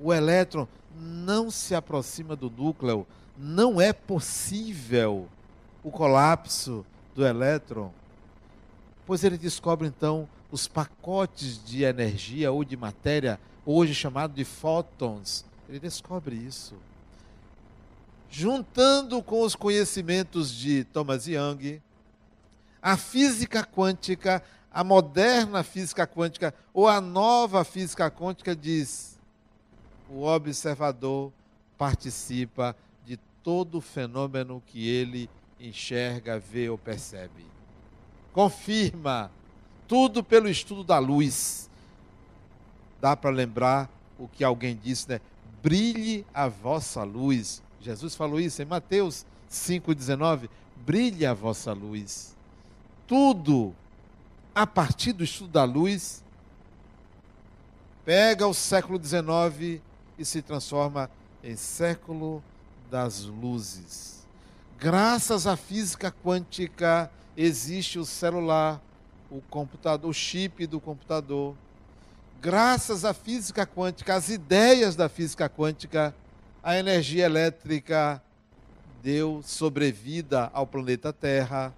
O 0.00 0.12
elétron 0.12 0.66
não 0.96 1.50
se 1.50 1.74
aproxima 1.74 2.36
do 2.36 2.50
núcleo, 2.50 3.06
não 3.36 3.80
é 3.80 3.92
possível 3.92 5.28
o 5.82 5.90
colapso 5.90 6.86
do 7.14 7.26
elétron. 7.26 7.92
Pois 9.06 9.22
ele 9.24 9.36
descobre 9.36 9.86
então 9.86 10.28
os 10.50 10.68
pacotes 10.68 11.62
de 11.64 11.82
energia 11.82 12.52
ou 12.52 12.64
de 12.64 12.76
matéria, 12.76 13.40
hoje 13.64 13.94
chamado 13.94 14.34
de 14.34 14.44
fótons. 14.44 15.44
Ele 15.68 15.80
descobre 15.80 16.36
isso. 16.36 16.74
Juntando 18.30 19.22
com 19.22 19.42
os 19.42 19.54
conhecimentos 19.54 20.52
de 20.52 20.84
Thomas 20.84 21.26
Young, 21.26 21.80
a 22.82 22.96
física 22.96 23.64
quântica, 23.64 24.42
a 24.70 24.82
moderna 24.82 25.62
física 25.62 26.06
quântica 26.06 26.52
ou 26.72 26.88
a 26.88 27.00
nova 27.00 27.64
física 27.64 28.10
quântica 28.10 28.54
diz: 28.54 29.18
o 30.10 30.24
observador 30.24 31.32
participa 31.78 32.76
de 33.06 33.16
todo 33.42 33.80
fenômeno 33.80 34.62
que 34.66 34.88
ele 34.88 35.30
enxerga, 35.58 36.38
vê 36.38 36.68
ou 36.68 36.76
percebe. 36.76 37.46
Confirma 38.32 39.30
tudo 39.86 40.22
pelo 40.22 40.48
estudo 40.48 40.82
da 40.82 40.98
luz. 40.98 41.70
Dá 43.04 43.14
para 43.14 43.28
lembrar 43.28 43.90
o 44.18 44.26
que 44.26 44.42
alguém 44.42 44.80
disse, 44.82 45.06
né? 45.10 45.20
Brilhe 45.62 46.24
a 46.32 46.48
vossa 46.48 47.02
luz. 47.02 47.62
Jesus 47.78 48.14
falou 48.14 48.40
isso 48.40 48.62
em 48.62 48.64
Mateus 48.64 49.26
5,19. 49.50 50.48
Brilhe 50.86 51.26
a 51.26 51.34
vossa 51.34 51.74
luz. 51.74 52.34
Tudo 53.06 53.74
a 54.54 54.66
partir 54.66 55.12
do 55.12 55.22
estudo 55.22 55.50
da 55.50 55.64
luz 55.64 56.24
pega 58.06 58.46
o 58.46 58.54
século 58.54 58.98
XIX 58.98 59.82
e 60.18 60.24
se 60.24 60.40
transforma 60.40 61.10
em 61.42 61.56
século 61.56 62.42
das 62.90 63.24
luzes. 63.24 64.26
Graças 64.78 65.46
à 65.46 65.58
física 65.58 66.10
quântica 66.10 67.10
existe 67.36 67.98
o 67.98 68.06
celular, 68.06 68.80
o 69.30 69.42
computador, 69.50 70.08
o 70.10 70.14
chip 70.14 70.66
do 70.66 70.80
computador. 70.80 71.54
Graças 72.44 73.06
à 73.06 73.14
física 73.14 73.66
quântica, 73.66 74.14
às 74.14 74.28
ideias 74.28 74.94
da 74.94 75.08
física 75.08 75.48
quântica, 75.48 76.14
a 76.62 76.76
energia 76.76 77.24
elétrica 77.24 78.22
deu 79.02 79.40
sobrevida 79.42 80.50
ao 80.52 80.66
planeta 80.66 81.10
Terra. 81.10 81.72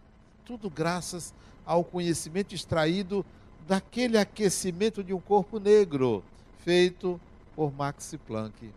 Tudo 0.45 0.69
graças 0.69 1.33
ao 1.65 1.85
conhecimento 1.85 2.53
extraído 2.53 3.25
daquele 3.69 4.19
aquecimento 4.19 5.05
de 5.05 5.15
um 5.15 5.21
corpo 5.21 5.61
negro, 5.61 6.25
feito 6.65 7.21
por 7.55 7.73
Max 7.73 8.17
Planck. 8.27 8.69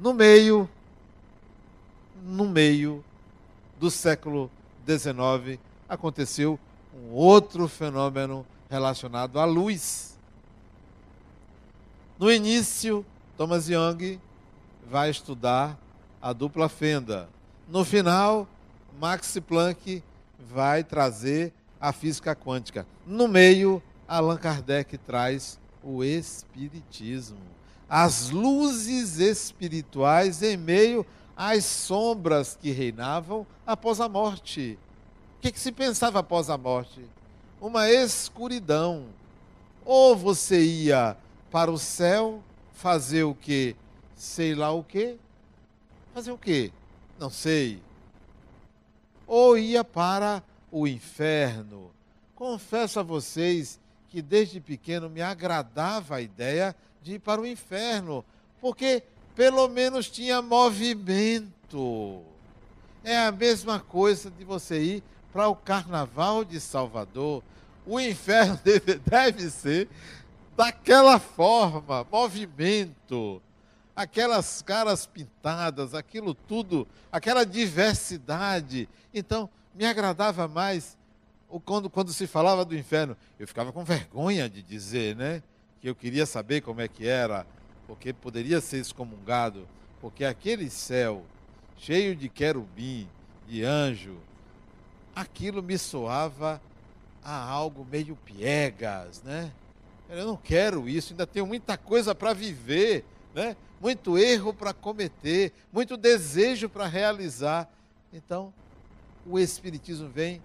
No 0.00 0.12
meio, 0.12 0.68
no 2.20 2.48
meio 2.48 3.04
do 3.78 3.92
século 3.92 4.50
XIX, 4.84 5.60
aconteceu 5.88 6.58
um 6.92 7.12
outro 7.12 7.68
fenômeno 7.68 8.44
relacionado 8.68 9.38
à 9.38 9.44
luz. 9.44 10.11
No 12.22 12.30
início, 12.30 13.04
Thomas 13.36 13.68
Young 13.68 14.20
vai 14.88 15.10
estudar 15.10 15.76
a 16.22 16.32
dupla 16.32 16.68
fenda. 16.68 17.28
No 17.68 17.84
final, 17.84 18.46
Max 18.96 19.36
Planck 19.44 20.04
vai 20.38 20.84
trazer 20.84 21.52
a 21.80 21.92
física 21.92 22.36
quântica. 22.36 22.86
No 23.04 23.26
meio, 23.26 23.82
Allan 24.06 24.36
Kardec 24.36 24.96
traz 24.98 25.58
o 25.82 26.04
espiritismo. 26.04 27.40
As 27.88 28.30
luzes 28.30 29.18
espirituais 29.18 30.44
em 30.44 30.56
meio 30.56 31.04
às 31.36 31.64
sombras 31.64 32.56
que 32.56 32.70
reinavam 32.70 33.44
após 33.66 34.00
a 34.00 34.08
morte 34.08 34.78
que, 35.40 35.50
que 35.50 35.58
se 35.58 35.72
pensava 35.72 36.20
após 36.20 36.48
a 36.48 36.56
morte? 36.56 37.04
Uma 37.60 37.90
escuridão. 37.90 39.06
Ou 39.84 40.14
você 40.14 40.62
ia 40.64 41.16
para 41.52 41.70
o 41.70 41.78
céu 41.78 42.42
fazer 42.72 43.24
o 43.24 43.34
que? 43.34 43.76
Sei 44.16 44.54
lá 44.54 44.72
o 44.72 44.82
que? 44.82 45.18
Fazer 46.14 46.32
o 46.32 46.38
que? 46.38 46.72
Não 47.18 47.28
sei. 47.28 47.80
Ou 49.26 49.58
ia 49.58 49.84
para 49.84 50.42
o 50.70 50.88
inferno. 50.88 51.90
Confesso 52.34 52.98
a 52.98 53.02
vocês 53.02 53.78
que 54.08 54.22
desde 54.22 54.60
pequeno 54.60 55.10
me 55.10 55.20
agradava 55.20 56.16
a 56.16 56.20
ideia 56.22 56.74
de 57.02 57.14
ir 57.14 57.18
para 57.18 57.40
o 57.40 57.46
inferno, 57.46 58.24
porque 58.60 59.02
pelo 59.34 59.68
menos 59.68 60.08
tinha 60.08 60.40
movimento. 60.40 62.22
É 63.04 63.18
a 63.18 63.32
mesma 63.32 63.78
coisa 63.78 64.30
de 64.30 64.44
você 64.44 64.82
ir 64.82 65.02
para 65.32 65.48
o 65.48 65.56
carnaval 65.56 66.44
de 66.44 66.60
Salvador, 66.60 67.42
o 67.86 67.98
inferno 68.00 68.58
deve, 68.64 68.94
deve 68.94 69.50
ser 69.50 69.88
daquela 70.56 71.18
forma, 71.18 72.06
movimento, 72.10 73.42
aquelas 73.94 74.62
caras 74.62 75.06
pintadas, 75.06 75.94
aquilo 75.94 76.34
tudo, 76.34 76.86
aquela 77.10 77.44
diversidade. 77.44 78.88
Então, 79.12 79.48
me 79.74 79.84
agradava 79.84 80.46
mais 80.48 80.96
quando, 81.64 81.90
quando 81.90 82.12
se 82.12 82.26
falava 82.26 82.64
do 82.64 82.76
inferno. 82.76 83.16
Eu 83.38 83.46
ficava 83.46 83.72
com 83.72 83.84
vergonha 83.84 84.48
de 84.48 84.62
dizer, 84.62 85.16
né? 85.16 85.42
Que 85.80 85.88
eu 85.88 85.94
queria 85.94 86.26
saber 86.26 86.60
como 86.60 86.80
é 86.80 86.88
que 86.88 87.06
era, 87.06 87.46
porque 87.86 88.12
poderia 88.12 88.60
ser 88.60 88.78
excomungado, 88.78 89.66
porque 90.00 90.24
aquele 90.24 90.70
céu 90.70 91.24
cheio 91.76 92.14
de 92.14 92.28
querubim, 92.28 93.08
de 93.48 93.64
anjo, 93.64 94.16
aquilo 95.14 95.62
me 95.62 95.76
soava 95.76 96.60
a 97.24 97.44
algo 97.44 97.86
meio 97.90 98.16
piegas, 98.16 99.22
né? 99.22 99.50
Eu 100.12 100.26
não 100.26 100.36
quero 100.36 100.88
isso, 100.88 101.12
ainda 101.12 101.26
tenho 101.26 101.46
muita 101.46 101.76
coisa 101.76 102.14
para 102.14 102.32
viver, 102.32 103.04
né? 103.34 103.56
Muito 103.80 104.16
erro 104.16 104.52
para 104.52 104.72
cometer, 104.72 105.52
muito 105.72 105.96
desejo 105.96 106.68
para 106.68 106.86
realizar. 106.86 107.68
Então, 108.12 108.52
o 109.26 109.38
espiritismo 109.38 110.08
vem 110.08 110.42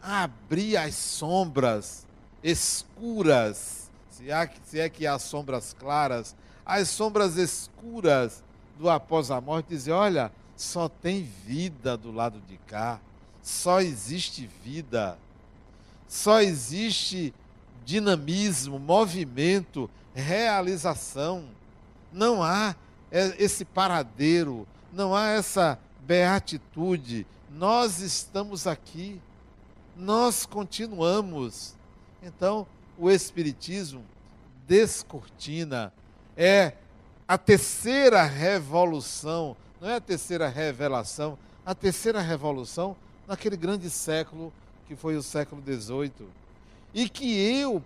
abrir 0.00 0.76
as 0.76 0.94
sombras 0.94 2.06
escuras, 2.42 3.90
se, 4.10 4.30
há, 4.30 4.48
se 4.64 4.78
é 4.78 4.88
que 4.88 5.06
há 5.06 5.18
sombras 5.18 5.74
claras, 5.78 6.36
as 6.64 6.88
sombras 6.88 7.36
escuras 7.36 8.42
do 8.78 8.88
após 8.88 9.30
a 9.30 9.40
morte, 9.40 9.68
dizer, 9.68 9.92
olha, 9.92 10.30
só 10.56 10.88
tem 10.88 11.22
vida 11.22 11.96
do 11.96 12.12
lado 12.12 12.40
de 12.48 12.56
cá 12.58 13.00
só 13.48 13.80
existe 13.80 14.46
vida, 14.62 15.18
só 16.06 16.42
existe 16.42 17.32
dinamismo, 17.88 18.78
movimento, 18.78 19.88
realização. 20.14 21.46
Não 22.12 22.42
há 22.42 22.76
esse 23.10 23.64
paradeiro, 23.64 24.68
não 24.92 25.14
há 25.14 25.28
essa 25.28 25.78
beatitude. 26.06 27.26
Nós 27.50 28.00
estamos 28.00 28.66
aqui, 28.66 29.18
nós 29.96 30.44
continuamos. 30.44 31.74
Então, 32.22 32.66
o 32.98 33.10
Espiritismo 33.10 34.04
descortina, 34.66 35.90
é 36.36 36.74
a 37.26 37.38
terceira 37.38 38.22
revolução, 38.22 39.56
não 39.80 39.88
é 39.88 39.94
a 39.94 40.00
terceira 40.00 40.46
revelação, 40.46 41.38
a 41.64 41.74
terceira 41.74 42.20
revolução 42.20 42.94
naquele 43.26 43.56
grande 43.56 43.88
século 43.88 44.52
que 44.86 44.94
foi 44.94 45.16
o 45.16 45.22
século 45.22 45.62
XVIII. 45.62 46.28
E 46.98 47.08
que 47.08 47.32
eu 47.32 47.80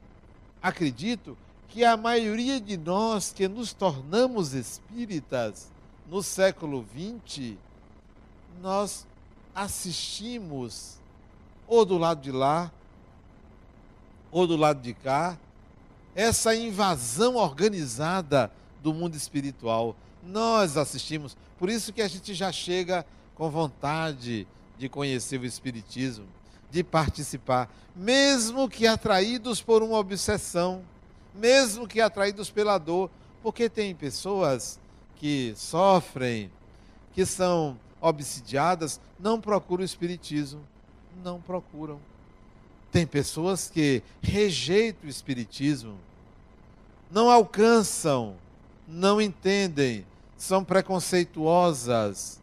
acredito 0.63 1.37
que 1.69 1.85
a 1.85 1.99
maioria 1.99 2.59
de 2.59 2.79
nós 2.79 3.31
que 3.31 3.47
nos 3.47 3.75
tornamos 3.75 4.55
espíritas 4.55 5.71
no 6.09 6.23
século 6.23 6.83
XX, 6.95 7.59
nós 8.63 9.07
assistimos 9.55 10.99
ou 11.69 11.85
do 11.85 11.99
lado 11.99 12.23
de 12.23 12.33
lá, 12.33 12.73
ou 14.31 14.47
do 14.47 14.57
lado 14.57 14.81
de 14.81 14.95
cá, 14.95 15.37
essa 16.15 16.57
invasão 16.57 17.37
organizada 17.37 18.51
do 18.83 18.95
mundo 18.95 19.15
espiritual. 19.15 19.95
Nós 20.23 20.79
assistimos, 20.79 21.37
por 21.59 21.69
isso 21.69 21.93
que 21.93 22.01
a 22.01 22.09
gente 22.09 22.33
já 22.33 22.51
chega 22.51 23.05
com 23.35 23.51
vontade 23.51 24.49
de 24.79 24.89
conhecer 24.89 25.39
o 25.39 25.45
Espiritismo, 25.45 26.25
de 26.73 26.83
participar, 26.83 27.71
mesmo 27.95 28.67
que 28.67 28.87
atraídos 28.87 29.61
por 29.61 29.83
uma 29.83 29.99
obsessão, 29.99 30.83
mesmo 31.35 31.87
que 31.87 32.01
atraídos 32.01 32.49
pela 32.49 32.79
dor, 32.79 33.11
porque 33.43 33.69
tem 33.69 33.95
pessoas 33.95 34.81
que 35.17 35.53
sofrem, 35.55 36.51
que 37.13 37.27
são 37.27 37.79
obsidiadas, 38.01 38.99
não 39.21 39.39
procuram 39.39 39.83
o 39.83 39.85
Espiritismo, 39.85 40.63
não 41.23 41.39
procuram. 41.43 42.01
Tem 42.91 43.07
pessoas 43.07 43.69
que 43.69 44.03
rejeitam 44.23 45.07
o 45.07 45.11
Espiritismo, 45.11 45.99
não 47.11 47.31
alcançam, 47.31 48.35
não 48.89 49.21
entendem, 49.21 50.07
são 50.39 50.65
preconceituosas, 50.65 52.41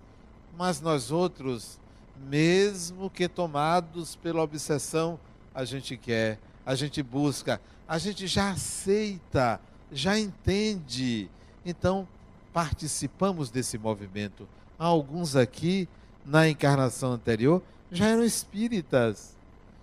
mas 0.56 0.80
nós 0.80 1.10
outros, 1.10 1.79
mesmo 2.28 3.10
que 3.10 3.28
tomados 3.28 4.16
pela 4.16 4.42
obsessão, 4.42 5.20
a 5.54 5.64
gente 5.64 5.98
quer, 5.98 6.40
a 6.66 6.76
gente 6.76 7.02
busca, 7.02 7.60
a 7.88 7.98
gente 7.98 8.28
já 8.28 8.52
aceita, 8.52 9.60
já 9.92 10.18
entende. 10.20 11.30
Então, 11.66 12.08
participamos 12.54 13.50
desse 13.50 13.78
movimento. 13.78 14.48
Alguns 14.78 15.36
aqui, 15.36 15.88
na 16.26 16.48
encarnação 16.48 17.14
anterior, 17.14 17.62
já 17.92 18.08
eram 18.08 18.24
espíritas, 18.24 19.36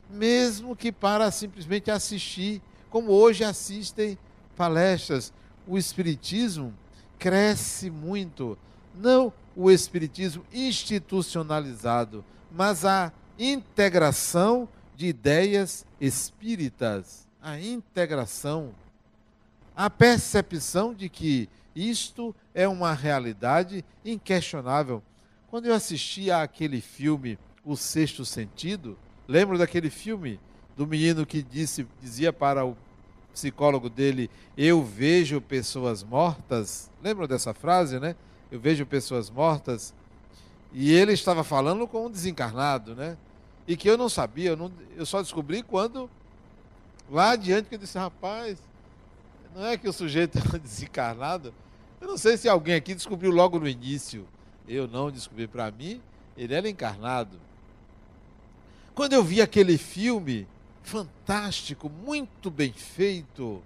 mesmo 0.09 0.77
que 0.77 0.93
para 0.93 1.31
simplesmente 1.31 1.91
assistir, 1.91 2.63
como 2.91 3.11
hoje 3.11 3.45
assistem 3.45 4.17
palestras. 4.57 5.33
O 5.67 5.77
espiritismo 5.77 6.73
cresce 7.19 7.91
muito, 7.91 8.57
não 8.95 9.33
o 9.57 9.71
espiritismo 9.71 10.45
institucionalizado, 10.53 12.23
mas 12.53 12.85
a 12.85 13.11
integração 13.39 14.69
de 14.95 15.07
ideias 15.07 15.87
espíritas, 16.01 17.27
a 17.41 17.59
integração, 17.59 18.75
a 19.75 19.89
percepção 19.89 20.95
de 20.95 21.09
que 21.09 21.49
isto 21.75 22.35
é 22.55 22.69
uma 22.69 22.93
realidade 22.93 23.85
inquestionável. 24.05 25.03
Quando 25.49 25.67
eu 25.67 25.75
assisti 25.75 26.31
àquele 26.31 26.81
filme 26.81 27.39
O 27.65 27.77
Sexto 27.77 28.25
Sentido, 28.25 28.99
lembro 29.27 29.59
daquele 29.59 29.91
filme 29.91 30.39
do 30.77 30.87
menino 30.87 31.27
que 31.27 31.43
disse, 31.43 31.87
dizia 32.01 32.33
para 32.33 32.65
o 32.65 32.77
psicólogo 33.33 33.91
dele: 33.91 34.31
Eu 34.57 34.83
vejo 34.83 35.41
pessoas 35.41 36.03
mortas. 36.03 36.91
Lembram 37.03 37.27
dessa 37.27 37.53
frase, 37.53 38.01
né? 38.01 38.17
Eu 38.51 38.61
vejo 38.61 38.87
pessoas 38.87 39.31
mortas. 39.31 39.95
E 40.73 40.93
ele 40.93 41.13
estava 41.13 41.43
falando 41.43 41.87
com 41.87 42.07
um 42.07 42.11
desencarnado, 42.11 42.95
né? 42.95 43.17
E 43.67 43.77
que 43.77 43.89
eu 43.89 43.97
não 43.97 44.09
sabia, 44.09 44.51
eu, 44.51 44.57
não, 44.57 44.71
eu 44.97 45.05
só 45.05 45.21
descobri 45.21 45.63
quando, 45.63 46.09
lá 47.11 47.31
adiante, 47.31 47.69
que 47.69 47.75
eu 47.75 47.79
disse: 47.79 47.99
Rapaz, 47.99 48.59
não 49.55 49.65
é 49.65 49.77
que 49.77 49.89
o 49.89 49.93
sujeito 49.93 50.39
é 50.55 50.59
desencarnado? 50.59 51.53
Eu 52.01 52.07
não 52.07 52.19
sei 52.19 52.37
se 52.37 52.49
alguém 52.49 52.75
aqui 52.75 52.95
descobriu 52.95 53.31
logo 53.31 53.59
no 53.59 53.69
início. 53.69 54.27
Eu 54.69 54.87
não 54.87 55.11
descobri. 55.11 55.47
Para 55.47 55.71
mim, 55.71 56.01
ele 56.37 56.55
era 56.55 56.69
encarnado. 56.69 57.41
Quando 58.95 59.15
eu 59.15 59.25
vi 59.25 59.41
aquele 59.41 59.79
filme 59.79 60.47
fantástico, 60.83 61.91
muito 61.91 62.51
bem 62.51 62.73
feito, 62.73 63.63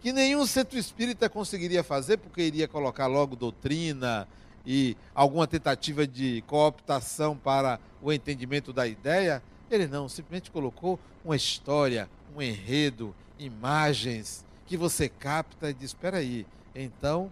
que 0.00 0.12
nenhum 0.12 0.46
centro 0.46 0.78
espírita 0.78 1.28
conseguiria 1.28 1.84
fazer, 1.84 2.16
porque 2.16 2.42
iria 2.42 2.66
colocar 2.66 3.06
logo 3.06 3.36
doutrina 3.36 4.26
e 4.66 4.96
alguma 5.14 5.46
tentativa 5.46 6.06
de 6.06 6.42
cooptação 6.46 7.36
para 7.36 7.78
o 8.02 8.12
entendimento 8.12 8.72
da 8.72 8.86
ideia, 8.86 9.42
ele 9.70 9.86
não, 9.86 10.08
simplesmente 10.08 10.50
colocou 10.50 10.98
uma 11.24 11.36
história, 11.36 12.08
um 12.34 12.40
enredo, 12.42 13.14
imagens 13.38 14.44
que 14.66 14.76
você 14.76 15.08
capta 15.08 15.70
e 15.70 15.74
diz: 15.74 15.90
espera 15.90 16.18
aí, 16.18 16.46
então, 16.74 17.30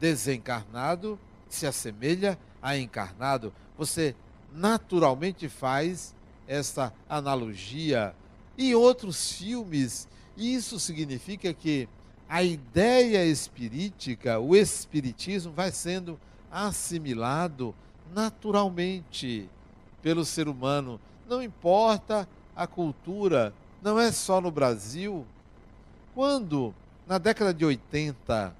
desencarnado 0.00 1.18
se 1.48 1.66
assemelha 1.66 2.38
a 2.62 2.76
encarnado. 2.76 3.52
Você 3.76 4.14
naturalmente 4.52 5.48
faz 5.48 6.14
essa 6.46 6.92
analogia. 7.08 8.14
E 8.56 8.74
outros 8.74 9.32
filmes, 9.32 10.08
isso 10.42 10.78
significa 10.80 11.52
que 11.52 11.88
a 12.28 12.42
ideia 12.42 13.24
espirítica, 13.26 14.38
o 14.38 14.56
espiritismo, 14.56 15.52
vai 15.52 15.70
sendo 15.70 16.18
assimilado 16.50 17.74
naturalmente 18.14 19.48
pelo 20.02 20.24
ser 20.24 20.48
humano. 20.48 21.00
Não 21.28 21.42
importa 21.42 22.28
a 22.56 22.66
cultura, 22.66 23.54
não 23.82 23.98
é 23.98 24.10
só 24.10 24.40
no 24.40 24.50
Brasil. 24.50 25.26
Quando, 26.14 26.74
na 27.06 27.18
década 27.18 27.52
de 27.52 27.64
80, 27.64 28.54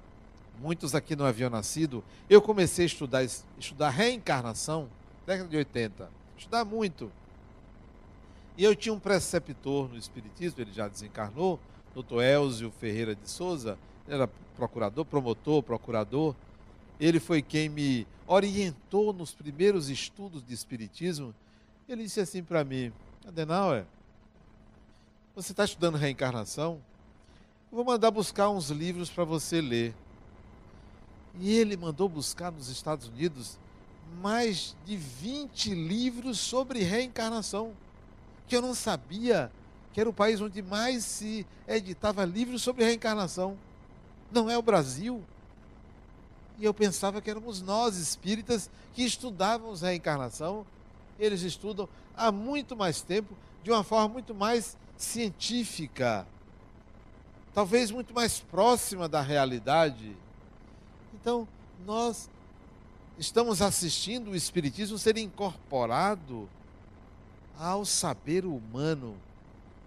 muitos 0.59 0.95
aqui 0.95 1.15
não 1.15 1.25
haviam 1.25 1.49
nascido, 1.49 2.03
eu 2.29 2.41
comecei 2.41 2.85
a 2.85 2.87
estudar, 2.87 3.23
estudar 3.59 3.89
reencarnação, 3.89 4.87
década 5.25 5.49
de 5.49 5.57
80, 5.57 6.09
estudar 6.37 6.63
muito. 6.63 7.11
E 8.57 8.63
eu 8.63 8.75
tinha 8.75 8.93
um 8.93 8.99
preceptor 8.99 9.89
no 9.89 9.97
Espiritismo, 9.97 10.61
ele 10.61 10.71
já 10.71 10.87
desencarnou, 10.87 11.59
doutor 11.93 12.23
Elzio 12.23 12.71
Ferreira 12.71 13.15
de 13.15 13.29
Souza, 13.29 13.77
era 14.07 14.27
procurador, 14.55 15.05
promotor, 15.05 15.61
procurador. 15.61 16.35
Ele 16.99 17.19
foi 17.19 17.41
quem 17.41 17.69
me 17.69 18.07
orientou 18.27 19.13
nos 19.13 19.33
primeiros 19.33 19.89
estudos 19.89 20.45
de 20.45 20.53
Espiritismo. 20.53 21.33
Ele 21.87 22.03
disse 22.03 22.19
assim 22.19 22.43
para 22.43 22.63
mim, 22.63 22.91
Adenauer, 23.27 23.85
você 25.35 25.51
está 25.51 25.65
estudando 25.65 25.97
reencarnação? 25.97 26.81
Eu 27.71 27.77
vou 27.77 27.85
mandar 27.85 28.11
buscar 28.11 28.49
uns 28.49 28.69
livros 28.69 29.09
para 29.09 29.23
você 29.23 29.59
ler. 29.61 29.95
E 31.39 31.51
ele 31.51 31.75
mandou 31.75 32.07
buscar 32.07 32.51
nos 32.51 32.69
Estados 32.69 33.07
Unidos 33.07 33.57
mais 34.21 34.75
de 34.85 34.95
20 34.95 35.73
livros 35.73 36.39
sobre 36.39 36.83
reencarnação 36.83 37.73
que 38.47 38.55
eu 38.55 38.61
não 38.61 38.75
sabia 38.75 39.51
que 39.93 40.01
era 40.01 40.09
o 40.09 40.13
país 40.13 40.41
onde 40.41 40.61
mais 40.61 41.05
se 41.05 41.45
editava 41.67 42.25
livros 42.25 42.63
sobre 42.63 42.83
reencarnação. 42.83 43.55
Não 44.31 44.49
é 44.49 44.57
o 44.57 44.61
Brasil. 44.61 45.23
E 46.57 46.65
eu 46.65 46.73
pensava 46.73 47.21
que 47.21 47.29
éramos 47.29 47.61
nós, 47.61 47.97
espíritas, 47.97 48.69
que 48.93 49.03
estudávamos 49.03 49.81
reencarnação. 49.81 50.65
Eles 51.19 51.41
estudam 51.41 51.87
há 52.17 52.31
muito 52.31 52.75
mais 52.75 53.01
tempo, 53.01 53.35
de 53.63 53.71
uma 53.71 53.83
forma 53.83 54.09
muito 54.09 54.33
mais 54.33 54.75
científica, 54.97 56.25
talvez 57.53 57.91
muito 57.91 58.13
mais 58.13 58.39
próxima 58.39 59.07
da 59.07 59.21
realidade. 59.21 60.15
Então, 61.13 61.47
nós 61.85 62.29
estamos 63.17 63.61
assistindo 63.61 64.31
o 64.31 64.35
Espiritismo 64.35 64.97
ser 64.97 65.17
incorporado 65.17 66.49
ao 67.57 67.85
saber 67.85 68.45
humano, 68.45 69.15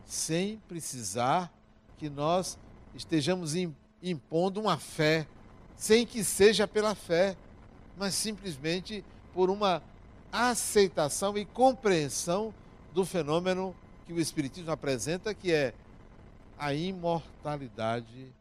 sem 0.07 0.59
precisar 0.69 1.53
que 1.99 2.09
nós 2.09 2.59
estejamos 2.95 3.55
impondo 4.03 4.61
uma 4.61 4.79
fé, 4.79 5.27
sem 5.77 6.07
que 6.07 6.23
seja 6.25 6.67
pela 6.67 6.95
fé, 6.95 7.37
mas 7.97 8.15
simplesmente 8.15 9.05
por 9.35 9.51
uma 9.51 9.83
aceitação 10.33 11.37
e 11.37 11.45
compreensão 11.45 12.55
do 12.95 13.05
fenômeno 13.05 13.75
que 14.07 14.13
o 14.13 14.21
Espiritismo 14.21 14.71
apresenta, 14.71 15.35
que 15.35 15.53
é 15.53 15.75
a 16.59 16.73
imortalidade 16.73 18.33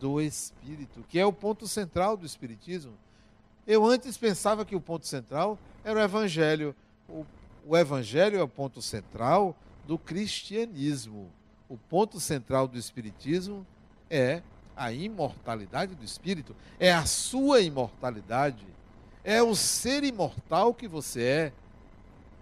do 0.00 0.20
espírito, 0.20 1.04
que 1.08 1.18
é 1.18 1.26
o 1.26 1.32
ponto 1.32 1.68
central 1.68 2.16
do 2.16 2.24
Espiritismo. 2.24 2.92
Eu 3.66 3.84
antes 3.84 4.16
pensava 4.16 4.64
que 4.64 4.74
o 4.74 4.80
ponto 4.80 5.06
central 5.06 5.58
era 5.84 6.00
o 6.00 6.02
Evangelho. 6.02 6.74
O 7.08 7.26
o 7.66 7.76
Evangelho 7.76 8.38
é 8.38 8.42
o 8.42 8.48
ponto 8.48 8.82
central 8.82 9.56
do 9.86 9.98
cristianismo. 9.98 11.30
O 11.68 11.76
ponto 11.76 12.20
central 12.20 12.68
do 12.68 12.78
Espiritismo 12.78 13.66
é 14.10 14.42
a 14.76 14.92
imortalidade 14.92 15.94
do 15.94 16.04
Espírito, 16.04 16.54
é 16.78 16.92
a 16.92 17.06
sua 17.06 17.60
imortalidade, 17.60 18.66
é 19.24 19.42
o 19.42 19.54
ser 19.54 20.04
imortal 20.04 20.74
que 20.74 20.88
você 20.88 21.22
é. 21.22 21.52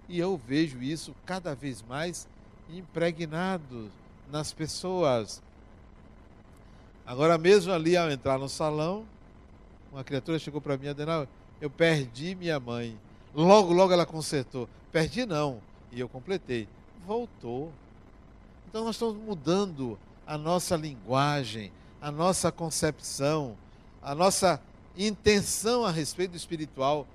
E 0.08 0.18
eu 0.18 0.36
vejo 0.36 0.82
isso 0.82 1.14
cada 1.24 1.54
vez 1.54 1.82
mais 1.82 2.28
impregnado 2.68 3.90
nas 4.30 4.52
pessoas. 4.52 5.42
Agora 7.06 7.36
mesmo 7.38 7.72
ali 7.72 7.96
ao 7.96 8.10
entrar 8.10 8.38
no 8.38 8.48
salão, 8.48 9.04
uma 9.92 10.04
criatura 10.04 10.38
chegou 10.38 10.60
para 10.60 10.76
mim, 10.76 10.88
Adenal, 10.88 11.26
eu 11.60 11.68
perdi 11.68 12.34
minha 12.34 12.58
mãe. 12.58 12.98
Logo, 13.34 13.72
logo 13.72 13.92
ela 13.92 14.06
consertou. 14.06 14.68
Perdi 14.90 15.26
não. 15.26 15.60
E 15.92 16.00
eu 16.00 16.08
completei. 16.08 16.68
Voltou. 17.06 17.72
Então 18.68 18.84
nós 18.84 18.96
estamos 18.96 19.16
mudando 19.16 19.98
a 20.26 20.38
nossa 20.38 20.76
linguagem, 20.76 21.72
a 22.00 22.10
nossa 22.10 22.52
concepção, 22.52 23.56
a 24.02 24.14
nossa 24.14 24.60
intenção 24.96 25.84
a 25.84 25.90
respeito 25.90 26.32
do 26.32 26.36
espiritual. 26.36 27.06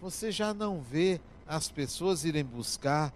Você 0.00 0.30
já 0.30 0.52
não 0.52 0.80
vê 0.80 1.20
as 1.46 1.68
pessoas 1.68 2.24
irem 2.24 2.44
buscar 2.44 3.12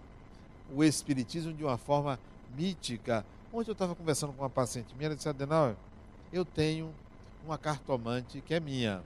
o 0.73 0.83
espiritismo 0.83 1.53
de 1.53 1.63
uma 1.63 1.77
forma 1.77 2.19
mítica. 2.55 3.25
Ontem 3.53 3.69
eu 3.69 3.73
estava 3.73 3.95
conversando 3.95 4.33
com 4.33 4.41
uma 4.41 4.49
paciente 4.49 4.93
minha, 4.95 5.07
ela 5.07 5.15
disse, 5.15 5.29
Adenal, 5.29 5.75
eu 6.33 6.43
tenho 6.43 6.93
uma 7.45 7.57
cartomante 7.57 8.41
que 8.41 8.53
é 8.53 8.59
minha. 8.59 9.01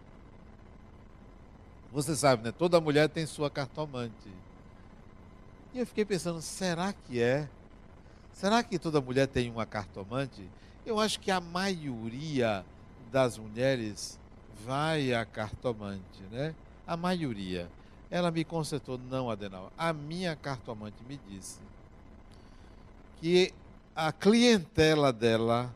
Você 1.91 2.15
sabe, 2.15 2.43
né? 2.43 2.51
Toda 2.51 2.79
mulher 2.79 3.09
tem 3.09 3.25
sua 3.25 3.49
cartomante. 3.49 4.29
E 5.73 5.79
eu 5.79 5.85
fiquei 5.85 6.03
pensando, 6.03 6.41
será 6.41 6.91
que 6.93 7.21
é? 7.21 7.47
Será 8.33 8.63
que 8.63 8.79
toda 8.79 9.01
mulher 9.01 9.27
tem 9.27 9.49
uma 9.49 9.65
cartomante? 9.65 10.49
Eu 10.85 10.99
acho 10.99 11.19
que 11.19 11.29
a 11.29 11.39
maioria 11.39 12.65
das 13.11 13.37
mulheres 13.37 14.19
vai 14.65 15.13
a 15.13 15.25
cartomante, 15.25 16.23
né? 16.31 16.55
A 16.87 16.97
maioria. 16.97 17.69
Ela 18.09 18.31
me 18.31 18.43
consertou, 18.43 18.97
não, 18.97 19.29
Adenal. 19.29 19.71
A 19.77 19.93
minha 19.93 20.35
cartomante 20.35 21.03
me 21.07 21.19
disse 21.29 21.59
que 23.19 23.53
a 23.95 24.11
clientela 24.11 25.13
dela 25.13 25.73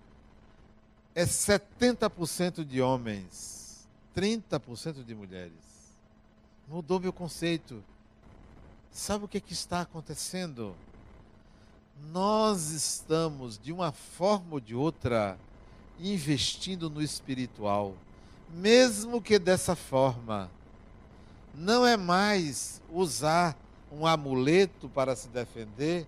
é 1.13 1.25
70% 1.25 2.63
de 2.63 2.81
homens, 2.81 3.87
30% 4.15 5.03
de 5.03 5.13
mulheres. 5.13 5.51
Mudou 6.67 6.99
meu 6.99 7.13
conceito. 7.13 7.83
Sabe 8.93 9.25
o 9.25 9.27
que, 9.27 9.39
é 9.39 9.41
que 9.41 9.51
está 9.51 9.81
acontecendo? 9.81 10.75
Nós 12.11 12.69
estamos, 12.69 13.57
de 13.57 13.73
uma 13.73 13.91
forma 13.91 14.53
ou 14.53 14.59
de 14.59 14.75
outra, 14.75 15.37
investindo 15.99 16.89
no 16.89 17.01
espiritual. 17.01 17.95
Mesmo 18.53 19.21
que 19.21 19.37
dessa 19.37 19.75
forma, 19.75 20.49
não 21.53 21.85
é 21.85 21.97
mais 21.97 22.81
usar 22.89 23.57
um 23.91 24.05
amuleto 24.05 24.87
para 24.87 25.15
se 25.15 25.27
defender, 25.27 26.07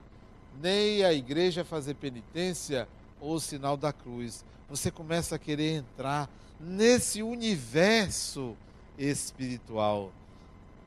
nem 0.61 1.03
a 1.03 1.11
igreja 1.11 1.65
fazer 1.65 1.95
penitência 1.95 2.87
ou 3.19 3.33
o 3.35 3.39
sinal 3.41 3.75
da 3.75 3.91
cruz 3.91 4.45
você 4.69 4.89
começa 4.89 5.35
a 5.35 5.39
querer 5.39 5.75
entrar 5.75 6.29
nesse 6.59 7.21
universo 7.21 8.55
espiritual. 8.97 10.11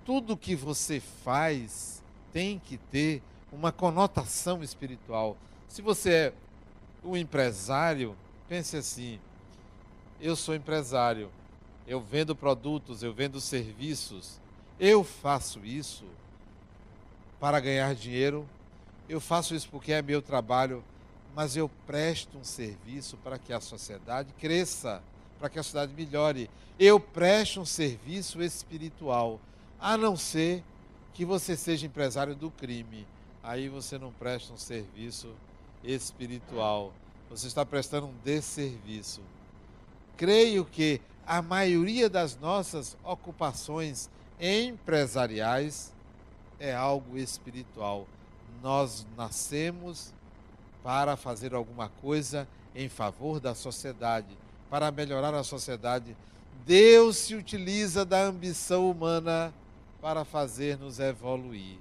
Tudo 0.09 0.39
que 0.39 0.57
você 0.57 1.01
faz 1.01 2.03
tem 2.33 2.59
que 2.59 2.79
ter 2.79 3.23
uma 3.53 3.71
conotação 3.71 4.63
espiritual. 4.63 5.37
Se 5.69 5.83
você 5.83 6.11
é 6.11 6.33
um 7.05 7.15
empresário, 7.15 8.17
pense 8.49 8.75
assim: 8.75 9.21
eu 10.19 10.35
sou 10.35 10.55
empresário, 10.55 11.31
eu 11.87 12.01
vendo 12.01 12.35
produtos, 12.35 13.03
eu 13.03 13.13
vendo 13.13 13.39
serviços, 13.39 14.41
eu 14.81 15.05
faço 15.05 15.63
isso 15.63 16.07
para 17.39 17.61
ganhar 17.61 17.95
dinheiro, 17.95 18.49
eu 19.11 19.21
faço 19.21 19.55
isso 19.55 19.69
porque 19.69 19.93
é 19.93 20.01
meu 20.01 20.23
trabalho 20.23 20.83
mas 21.35 21.57
eu 21.57 21.71
presto 21.87 22.39
um 22.39 22.45
serviço 22.45 23.17
para 23.19 23.39
que 23.39 23.53
a 23.53 23.61
sociedade 23.61 24.33
cresça, 24.41 25.03
para 25.39 25.49
que 25.49 25.59
a 25.59 25.63
sociedade 25.63 25.93
melhore. 25.93 26.51
Eu 26.81 26.99
presto 26.99 27.61
um 27.61 27.65
serviço 27.65 28.43
espiritual, 28.43 29.39
a 29.81 29.97
não 29.97 30.17
ser 30.17 30.63
que 31.15 31.25
você 31.25 31.57
seja 31.57 31.87
empresário 31.87 32.35
do 32.35 32.51
crime. 32.51 33.07
Aí 33.43 33.69
você 33.69 33.99
não 33.99 34.13
presta 34.13 34.53
um 34.53 34.57
serviço 34.57 35.29
espiritual. 35.83 36.93
Você 37.31 37.47
está 37.47 37.65
prestando 37.65 38.07
um 38.07 38.15
desserviço. 38.25 39.21
Creio 40.17 40.65
que 40.65 41.01
a 41.27 41.43
maioria 41.43 42.09
das 42.09 42.39
nossas 42.39 42.97
ocupações 43.05 44.09
empresariais 44.41 45.93
é 46.59 46.75
algo 46.75 47.19
espiritual. 47.19 48.07
Nós 48.63 49.07
nascemos 49.17 50.13
para 50.83 51.17
fazer 51.17 51.55
alguma 51.55 51.89
coisa 51.89 52.49
em 52.75 52.89
favor 52.89 53.41
da 53.41 53.55
sociedade, 53.55 54.37
para 54.71 54.91
melhorar 54.91 55.35
a 55.35 55.45
sociedade. 55.45 56.17
Deus 56.65 57.17
se 57.17 57.35
utiliza 57.35 58.05
da 58.05 58.23
ambição 58.23 58.91
humana 58.91 59.53
para 60.01 60.25
fazer-nos 60.25 60.99
evoluir. 60.99 61.79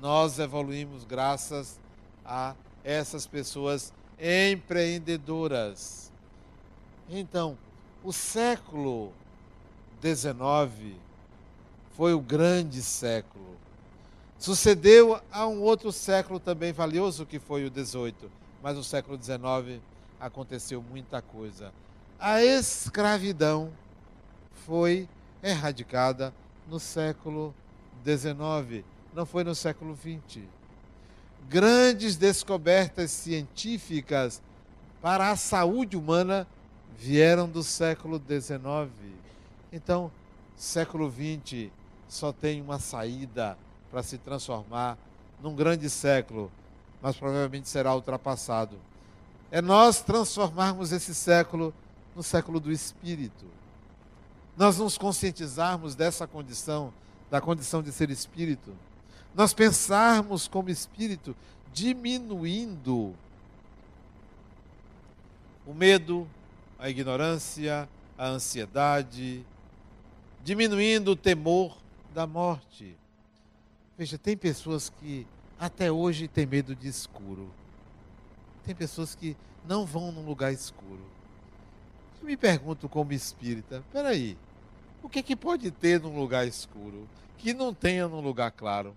Nós 0.00 0.38
evoluímos 0.38 1.04
graças 1.04 1.78
a 2.24 2.54
essas 2.84 3.26
pessoas 3.26 3.92
empreendedoras. 4.18 6.12
Então, 7.08 7.56
o 8.04 8.12
século 8.12 9.12
XIX 10.02 10.96
foi 11.96 12.14
o 12.14 12.20
grande 12.20 12.82
século. 12.82 13.56
Sucedeu 14.38 15.20
a 15.32 15.46
um 15.46 15.60
outro 15.60 15.90
século 15.90 16.38
também 16.38 16.72
valioso, 16.72 17.26
que 17.26 17.38
foi 17.38 17.66
o 17.66 17.72
XVIII 17.72 18.30
mas 18.62 18.76
no 18.76 18.84
século 18.84 19.18
XIX 19.20 19.80
aconteceu 20.20 20.82
muita 20.82 21.22
coisa. 21.22 21.72
A 22.18 22.42
escravidão 22.42 23.70
foi 24.66 25.08
erradicada 25.42 26.34
no 26.68 26.78
século 26.78 27.54
XIX, 28.04 28.84
não 29.14 29.24
foi 29.24 29.44
no 29.44 29.54
século 29.54 29.96
XX. 29.96 30.42
Grandes 31.48 32.16
descobertas 32.16 33.10
científicas 33.10 34.42
para 35.00 35.30
a 35.30 35.36
saúde 35.36 35.96
humana 35.96 36.46
vieram 36.96 37.48
do 37.48 37.62
século 37.62 38.20
XIX. 38.20 38.90
Então, 39.72 40.10
século 40.56 41.10
XX 41.10 41.70
só 42.08 42.32
tem 42.32 42.60
uma 42.60 42.78
saída 42.78 43.56
para 43.90 44.02
se 44.02 44.18
transformar 44.18 44.98
num 45.40 45.54
grande 45.54 45.88
século 45.88 46.50
mas 47.00 47.16
provavelmente 47.16 47.68
será 47.68 47.94
ultrapassado. 47.94 48.76
É 49.50 49.62
nós 49.62 50.00
transformarmos 50.00 50.92
esse 50.92 51.14
século 51.14 51.72
no 52.14 52.22
século 52.22 52.60
do 52.60 52.72
Espírito. 52.72 53.46
Nós 54.58 54.76
nos 54.76 54.98
conscientizarmos 54.98 55.94
dessa 55.94 56.26
condição, 56.26 56.92
da 57.30 57.40
condição 57.40 57.80
de 57.80 57.92
ser 57.92 58.10
Espírito. 58.10 58.74
Nós 59.32 59.54
pensarmos 59.54 60.48
como 60.48 60.68
Espírito, 60.68 61.36
diminuindo 61.72 63.14
o 65.64 65.72
medo, 65.72 66.28
a 66.76 66.90
ignorância, 66.90 67.88
a 68.18 68.26
ansiedade, 68.26 69.46
diminuindo 70.42 71.12
o 71.12 71.16
temor 71.16 71.78
da 72.12 72.26
morte. 72.26 72.96
Veja, 73.96 74.18
tem 74.18 74.36
pessoas 74.36 74.90
que 74.90 75.24
até 75.56 75.92
hoje 75.92 76.26
tem 76.26 76.46
medo 76.46 76.74
de 76.74 76.88
escuro. 76.88 77.48
Tem 78.64 78.74
pessoas 78.74 79.14
que 79.14 79.36
não 79.68 79.86
vão 79.86 80.10
num 80.10 80.26
lugar 80.26 80.52
escuro. 80.52 81.06
Eu 82.20 82.26
me 82.26 82.36
pergunto 82.36 82.88
como 82.88 83.12
espírita, 83.12 83.84
peraí, 83.92 84.36
o 85.02 85.08
que, 85.08 85.22
que 85.22 85.36
pode 85.36 85.70
ter 85.70 86.00
num 86.00 86.18
lugar 86.18 86.46
escuro 86.46 87.08
que 87.36 87.54
não 87.54 87.72
tenha 87.72 88.08
num 88.08 88.20
lugar 88.20 88.50
claro? 88.50 88.96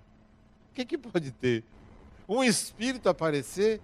O 0.71 0.73
que, 0.73 0.85
que 0.85 0.97
pode 0.97 1.31
ter? 1.31 1.63
Um 2.27 2.43
espírito 2.43 3.09
aparecer? 3.09 3.81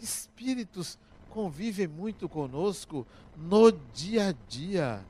Espíritos 0.00 0.98
convivem 1.30 1.86
muito 1.86 2.28
conosco 2.28 3.06
no 3.36 3.70
dia 3.70 4.28
a 4.28 4.34
dia. 4.48 5.04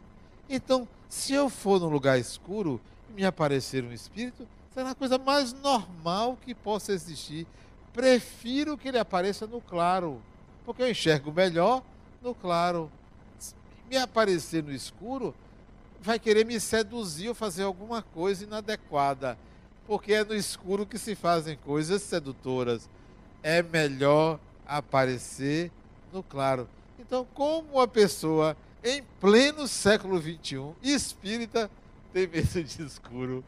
Então, 0.48 0.88
se 1.08 1.32
eu 1.32 1.48
for 1.48 1.80
num 1.80 1.88
lugar 1.88 2.18
escuro 2.18 2.80
e 3.08 3.12
me 3.12 3.24
aparecer 3.24 3.84
um 3.84 3.92
espírito, 3.92 4.46
será 4.72 4.90
a 4.90 4.94
coisa 4.94 5.18
mais 5.18 5.52
normal 5.52 6.38
que 6.44 6.54
possa 6.54 6.92
existir. 6.92 7.46
Prefiro 7.92 8.76
que 8.76 8.88
ele 8.88 8.98
apareça 8.98 9.46
no 9.46 9.60
claro, 9.60 10.22
porque 10.64 10.82
eu 10.82 10.90
enxergo 10.90 11.32
melhor 11.32 11.82
no 12.22 12.34
claro. 12.34 12.90
Me 13.88 13.96
aparecer 13.96 14.62
no 14.62 14.72
escuro, 14.72 15.34
vai 16.08 16.18
querer 16.18 16.46
me 16.46 16.58
seduzir 16.58 17.28
ou 17.28 17.34
fazer 17.34 17.64
alguma 17.64 18.00
coisa 18.00 18.42
inadequada, 18.42 19.38
porque 19.86 20.14
é 20.14 20.24
no 20.24 20.34
escuro 20.34 20.86
que 20.86 20.96
se 20.96 21.14
fazem 21.14 21.54
coisas 21.58 22.00
sedutoras. 22.00 22.88
É 23.42 23.62
melhor 23.62 24.40
aparecer 24.66 25.70
no 26.10 26.22
claro. 26.22 26.66
Então, 26.98 27.26
como 27.34 27.74
uma 27.74 27.86
pessoa 27.86 28.56
em 28.82 29.02
pleno 29.20 29.68
século 29.68 30.18
XXI, 30.18 30.72
espírita, 30.82 31.70
tem 32.10 32.26
medo 32.26 32.64
de 32.64 32.82
escuro? 32.82 33.44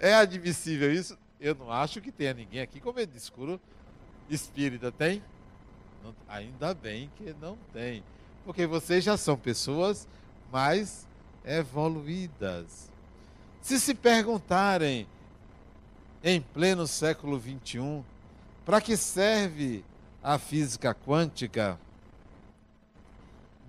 É 0.00 0.14
admissível 0.14 0.92
isso? 0.92 1.16
Eu 1.40 1.54
não 1.54 1.70
acho 1.70 2.00
que 2.00 2.10
tenha 2.10 2.34
ninguém 2.34 2.60
aqui 2.60 2.80
com 2.80 2.92
medo 2.92 3.12
de 3.12 3.18
escuro 3.18 3.60
espírita. 4.28 4.90
Tem? 4.90 5.22
Ainda 6.26 6.74
bem 6.74 7.08
que 7.16 7.32
não 7.40 7.56
tem. 7.72 8.02
porque 8.44 8.66
vocês 8.66 9.04
já 9.04 9.16
são 9.16 9.36
pessoas 9.36 10.08
mais 10.50 11.07
evoluídas. 11.44 12.90
Se 13.62 13.78
se 13.78 13.94
perguntarem 13.94 15.06
em 16.22 16.40
pleno 16.40 16.86
século 16.86 17.40
XXI, 17.40 18.02
para 18.64 18.80
que 18.80 18.96
serve 18.96 19.84
a 20.22 20.38
física 20.38 20.94
quântica? 20.94 21.78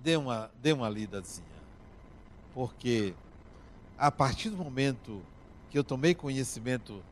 Dê 0.02 0.16
uma, 0.16 0.50
dê 0.62 0.72
uma 0.72 0.88
lidazinha. 0.88 1.46
Porque 2.54 3.14
a 3.96 4.10
partir 4.10 4.50
do 4.50 4.56
momento 4.56 5.22
que 5.70 5.78
eu 5.78 5.84
tomei 5.84 6.14
conhecimento 6.14 7.02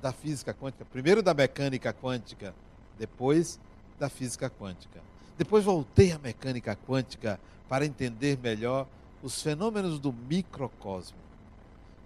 da 0.00 0.12
física 0.12 0.54
quântica, 0.54 0.84
primeiro 0.84 1.22
da 1.22 1.34
mecânica 1.34 1.92
quântica, 1.92 2.54
depois 2.98 3.58
da 3.98 4.08
física 4.08 4.48
quântica. 4.48 5.00
Depois 5.36 5.64
voltei 5.64 6.12
à 6.12 6.18
mecânica 6.18 6.76
quântica 6.86 7.38
para 7.68 7.84
entender 7.84 8.38
melhor 8.38 8.86
os 9.22 9.42
fenômenos 9.42 9.98
do 9.98 10.12
microcosmo. 10.12 11.18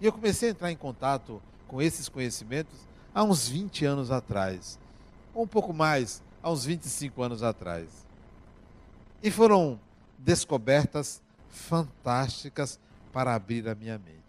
E 0.01 0.05
eu 0.05 0.11
comecei 0.11 0.49
a 0.49 0.51
entrar 0.51 0.71
em 0.71 0.75
contato 0.75 1.41
com 1.67 1.81
esses 1.81 2.09
conhecimentos 2.09 2.79
há 3.13 3.23
uns 3.23 3.47
20 3.47 3.85
anos 3.85 4.11
atrás, 4.11 4.79
ou 5.33 5.43
um 5.43 5.47
pouco 5.47 5.73
mais, 5.73 6.21
há 6.41 6.51
uns 6.51 6.65
25 6.65 7.21
anos 7.21 7.43
atrás. 7.43 8.05
E 9.21 9.31
foram 9.31 9.79
descobertas 10.17 11.21
fantásticas 11.49 12.79
para 13.11 13.33
abrir 13.35 13.67
a 13.69 13.75
minha 13.75 13.97
mente. 13.97 14.19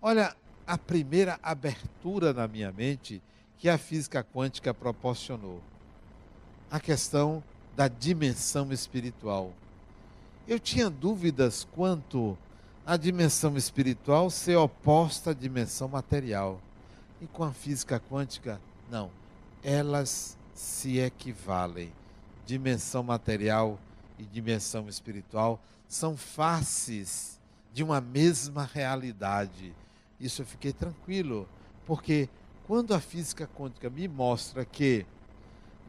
Olha, 0.00 0.34
a 0.66 0.76
primeira 0.76 1.38
abertura 1.42 2.32
na 2.32 2.48
minha 2.48 2.72
mente 2.72 3.22
que 3.58 3.68
a 3.68 3.78
física 3.78 4.24
quântica 4.24 4.74
proporcionou. 4.74 5.60
A 6.70 6.80
questão 6.80 7.42
da 7.76 7.88
dimensão 7.88 8.72
espiritual. 8.72 9.52
Eu 10.48 10.60
tinha 10.60 10.88
dúvidas 10.88 11.66
quanto 11.72 12.38
à 12.86 12.96
dimensão 12.96 13.56
espiritual 13.56 14.30
ser 14.30 14.54
oposta 14.54 15.32
à 15.32 15.34
dimensão 15.34 15.88
material. 15.88 16.60
E 17.20 17.26
com 17.26 17.42
a 17.42 17.52
física 17.52 17.98
quântica, 17.98 18.60
não. 18.88 19.10
Elas 19.64 20.38
se 20.54 20.98
equivalem. 20.98 21.92
Dimensão 22.46 23.02
material 23.02 23.76
e 24.16 24.22
dimensão 24.22 24.88
espiritual 24.88 25.60
são 25.88 26.16
faces 26.16 27.40
de 27.74 27.82
uma 27.82 28.00
mesma 28.00 28.70
realidade. 28.72 29.74
Isso 30.20 30.42
eu 30.42 30.46
fiquei 30.46 30.72
tranquilo, 30.72 31.48
porque 31.84 32.28
quando 32.68 32.94
a 32.94 33.00
física 33.00 33.48
quântica 33.52 33.90
me 33.90 34.06
mostra 34.06 34.64
que 34.64 35.04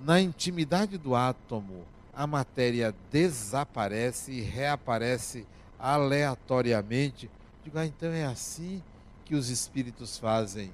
na 0.03 0.19
intimidade 0.19 0.97
do 0.97 1.13
átomo 1.13 1.85
a 2.17 2.25
matéria 2.25 2.95
desaparece 3.11 4.31
e 4.31 4.41
reaparece 4.41 5.45
aleatoriamente, 5.77 7.29
digo, 7.63 7.77
ah, 7.77 7.85
então 7.85 8.09
é 8.09 8.25
assim 8.25 8.81
que 9.23 9.35
os 9.35 9.49
espíritos 9.49 10.17
fazem. 10.17 10.73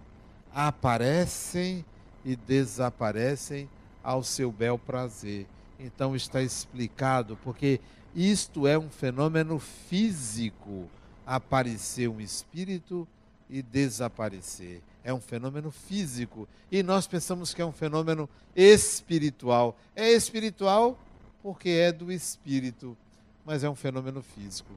Aparecem 0.54 1.84
e 2.24 2.38
desaparecem 2.38 3.70
ao 4.02 4.24
seu 4.24 4.54
bel 4.54 4.80
prazer. 4.80 5.46
Então 5.78 6.16
está 6.16 6.42
explicado, 6.42 7.38
porque 7.44 7.82
isto 8.16 8.66
é 8.66 8.80
um 8.80 8.90
fenômeno 8.90 9.60
físico. 9.60 10.88
Aparecer 11.26 12.08
um 12.08 12.22
espírito 12.22 13.06
e 13.50 13.62
desaparecer. 13.62 14.82
É 15.04 15.14
um 15.14 15.20
fenômeno 15.20 15.72
físico. 15.72 16.48
E 16.72 16.82
nós 16.82 17.06
pensamos 17.06 17.54
que 17.54 17.62
é 17.62 17.66
um 17.66 17.74
fenômeno 17.74 18.30
espiritual. 18.56 19.78
É 19.94 20.10
espiritual 20.10 20.98
porque 21.44 21.70
é 21.70 21.92
do 21.92 22.10
espírito, 22.10 22.98
mas 23.46 23.66
é 23.66 23.70
um 23.70 23.76
fenômeno 23.76 24.24
físico. 24.24 24.72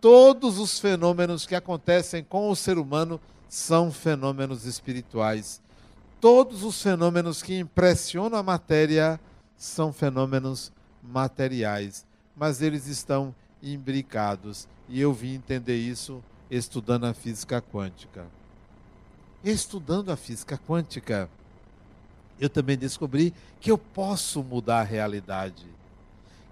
Todos 0.00 0.58
os 0.58 0.80
fenômenos 0.80 1.44
que 1.44 1.54
acontecem 1.54 2.24
com 2.24 2.48
o 2.48 2.56
ser 2.56 2.78
humano 2.78 3.20
são 3.50 3.92
fenômenos 3.92 4.64
espirituais. 4.64 5.60
Todos 6.18 6.64
os 6.64 6.82
fenômenos 6.82 7.42
que 7.42 7.58
impressionam 7.58 8.38
a 8.38 8.42
matéria 8.42 9.20
são 9.58 9.92
fenômenos 9.92 10.72
materiais, 11.02 12.06
mas 12.34 12.62
eles 12.62 12.86
estão 12.86 13.34
imbricados. 13.62 14.66
E 14.88 14.98
eu 15.00 15.12
vim 15.12 15.34
entender 15.34 15.76
isso 15.76 16.24
estudando 16.50 17.04
a 17.04 17.12
física 17.12 17.60
quântica. 17.60 18.24
Estudando 19.44 20.10
a 20.10 20.16
física 20.16 20.58
quântica, 20.58 21.28
eu 22.38 22.48
também 22.48 22.78
descobri 22.78 23.34
que 23.60 23.70
eu 23.70 23.76
posso 23.76 24.42
mudar 24.42 24.80
a 24.80 24.84
realidade, 24.84 25.66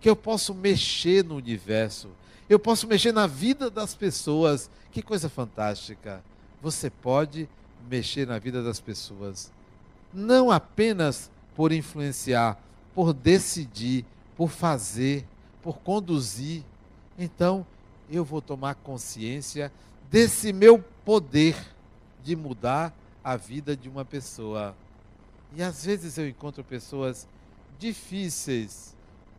que 0.01 0.09
eu 0.09 0.17
posso 0.17 0.55
mexer 0.55 1.25
no 1.25 1.37
universo, 1.37 2.09
eu 2.49 2.59
posso 2.59 2.87
mexer 2.87 3.13
na 3.13 3.27
vida 3.27 3.71
das 3.71 3.95
pessoas. 3.95 4.71
Que 4.91 5.03
coisa 5.03 5.29
fantástica! 5.29 6.23
Você 6.63 6.89
pode 6.91 7.49
mexer 7.89 8.27
na 8.27 8.39
vida 8.39 8.63
das 8.63 8.81
pessoas, 8.81 9.53
não 10.13 10.51
apenas 10.51 11.31
por 11.55 11.73
influenciar, 11.73 12.59
por 12.95 13.13
decidir, 13.13 14.05
por 14.37 14.49
fazer, 14.49 15.27
por 15.63 15.79
conduzir. 15.79 16.63
Então, 17.19 17.67
eu 18.11 18.25
vou 18.25 18.41
tomar 18.41 18.75
consciência 18.77 19.73
desse 20.11 20.53
meu 20.53 20.83
poder 21.05 21.57
de 22.23 22.35
mudar 22.35 22.95
a 23.23 23.37
vida 23.37 23.77
de 23.77 23.89
uma 23.89 24.05
pessoa. 24.05 24.75
E 25.55 25.63
às 25.63 25.85
vezes 25.85 26.19
eu 26.19 26.29
encontro 26.29 26.63
pessoas 26.65 27.27
difíceis, 27.79 28.97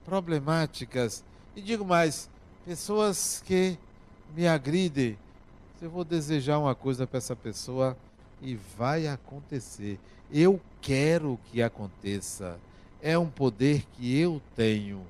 problemáticas, 0.09 1.23
e 1.55 1.61
digo 1.61 1.85
mais, 1.85 2.27
pessoas 2.65 3.43
que 3.45 3.77
me 4.35 4.47
agridem. 4.47 5.15
Eu 5.79 5.87
vou 5.87 6.03
desejar 6.03 6.57
uma 6.57 6.73
coisa 6.73 7.05
para 7.05 7.19
essa 7.19 7.35
pessoa 7.35 7.95
e 8.41 8.55
vai 8.55 9.07
acontecer. 9.07 9.99
Eu 10.31 10.59
quero 10.81 11.39
que 11.45 11.61
aconteça. 11.61 12.59
É 13.01 13.19
um 13.19 13.29
poder 13.29 13.85
que 13.93 14.19
eu 14.19 14.41
tenho. 14.55 15.05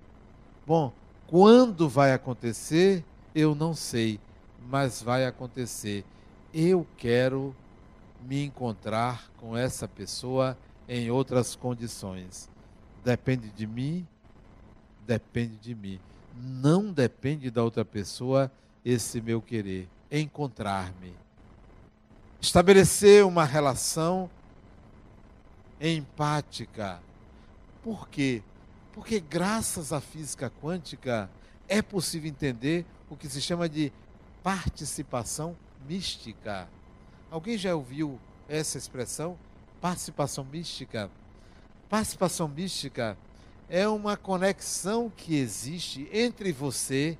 Bom, 0.67 0.91
quando 1.27 1.87
vai 1.87 2.11
acontecer, 2.11 3.03
eu 3.33 3.55
não 3.55 3.73
sei, 3.73 4.19
mas 4.69 5.01
vai 5.01 5.25
acontecer. 5.25 6.03
Eu 6.53 6.85
quero 6.97 7.55
me 8.27 8.43
encontrar 8.43 9.31
com 9.37 9.55
essa 9.55 9.87
pessoa 9.87 10.57
em 10.89 11.09
outras 11.09 11.55
condições. 11.55 12.49
Depende 13.03 13.49
de 13.49 13.65
mim, 13.65 14.05
depende 15.09 15.57
de 15.57 15.73
mim. 15.73 15.99
Não 16.35 16.93
depende 16.93 17.49
da 17.49 17.63
outra 17.63 17.83
pessoa 17.83 18.51
esse 18.85 19.19
meu 19.19 19.41
querer. 19.41 19.89
Encontrar-me. 20.11 21.15
Estabelecer 22.39 23.25
uma 23.25 23.43
relação 23.43 24.29
empática. 25.81 27.01
Por 27.81 28.07
quê? 28.07 28.43
Porque 28.93 29.19
graças 29.19 29.91
à 29.91 29.99
física 29.99 30.51
quântica 30.61 31.27
é 31.67 31.81
possível 31.81 32.29
entender 32.29 32.85
o 33.09 33.15
que 33.15 33.27
se 33.27 33.41
chama 33.41 33.67
de 33.67 33.91
participação 34.43 35.57
mística. 35.87 36.69
Alguém 37.31 37.57
já 37.57 37.73
ouviu 37.73 38.19
essa 38.47 38.77
expressão? 38.77 39.35
Participação 39.81 40.45
mística. 40.45 41.09
Participação 41.89 42.47
mística 42.47 43.17
é 43.69 43.87
uma 43.87 44.17
conexão 44.17 45.11
que 45.15 45.35
existe 45.35 46.09
entre 46.11 46.51
você 46.51 47.17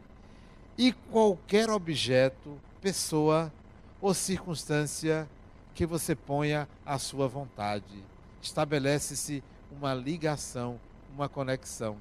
e 0.78 0.92
qualquer 0.92 1.70
objeto, 1.70 2.60
pessoa 2.82 3.54
ou 4.02 4.14
circunstância 4.14 5.30
que 5.76 5.86
você 5.86 6.16
ponha 6.16 6.68
à 6.86 6.98
sua 6.98 7.28
vontade. 7.28 8.04
Estabelece-se 8.42 9.44
uma 9.72 9.94
ligação, 9.94 10.80
uma 11.14 11.30
conexão. 11.30 11.98